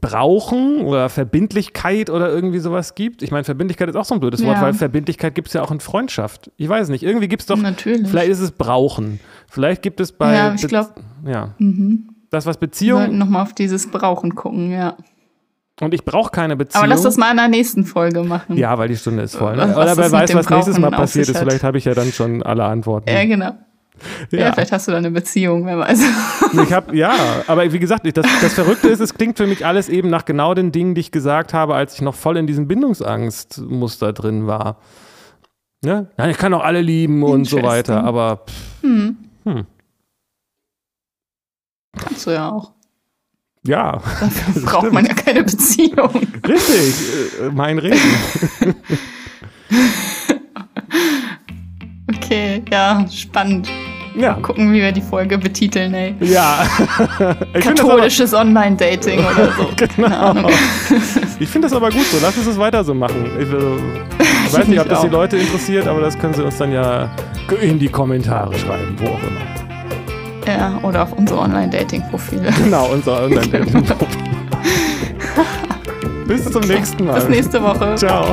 [0.00, 3.22] Brauchen oder Verbindlichkeit oder irgendwie sowas gibt.
[3.22, 4.48] Ich meine, Verbindlichkeit ist auch so ein blödes ja.
[4.48, 6.50] Wort, weil Verbindlichkeit gibt es ja auch in Freundschaft.
[6.56, 8.08] Ich weiß nicht, irgendwie gibt es doch, Natürlich.
[8.08, 9.20] vielleicht ist es Brauchen.
[9.48, 12.08] Vielleicht gibt es bei, ja, ich glaube, ja, mhm.
[12.30, 13.02] das was Beziehung.
[13.02, 14.96] Wir nochmal auf dieses Brauchen gucken, ja.
[15.80, 16.82] Und ich brauche keine Beziehung.
[16.82, 18.56] Aber lass das mal in der nächsten Folge machen.
[18.56, 19.56] Ja, weil die Stunde ist voll.
[19.56, 19.76] Ne?
[19.76, 21.38] Oder wer weiß, was nächstes Mal passiert ist.
[21.38, 23.10] Vielleicht habe ich ja dann schon alle Antworten.
[23.10, 23.52] Ja, genau.
[24.30, 24.38] Ja.
[24.38, 24.52] ja.
[24.52, 26.00] vielleicht hast du da eine Beziehung, wer weiß.
[26.64, 27.14] Ich habe ja,
[27.46, 30.54] aber wie gesagt, das, das Verrückte ist, es klingt für mich alles eben nach genau
[30.54, 34.78] den Dingen, die ich gesagt habe, als ich noch voll in diesem Bindungsangstmuster drin war.
[35.84, 39.16] Ja, Nein, ich kann auch alle lieben und so weiter, aber pff, hm.
[39.44, 39.66] Hm.
[41.98, 42.72] kannst du ja auch.
[43.66, 43.92] Ja.
[44.20, 44.92] Dafür braucht stimmt.
[44.94, 46.10] man ja keine Beziehung.
[46.46, 47.98] Richtig, äh, mein Reden.
[52.70, 53.68] Ja, spannend.
[54.16, 54.34] Ja.
[54.34, 56.14] Gucken, wie wir die Folge betiteln, ey.
[56.20, 56.66] Ja.
[57.52, 59.68] Katholisches Online-Dating oder so.
[59.96, 60.34] genau.
[61.40, 62.18] Ich finde das aber gut so.
[62.22, 63.26] Lass uns das weiter so machen.
[63.38, 66.56] Ich, äh, ich weiß nicht, ob das die Leute interessiert, aber das können sie uns
[66.58, 67.10] dann ja
[67.60, 69.40] in die Kommentare schreiben, wo auch immer.
[70.46, 72.52] Ja, oder auf unsere Online-Dating-Profile.
[72.62, 74.06] Genau, unser Online-Dating-Profil.
[76.26, 77.14] Bis zum nächsten Mal.
[77.14, 77.96] Bis nächste Woche.
[77.96, 78.32] Ciao.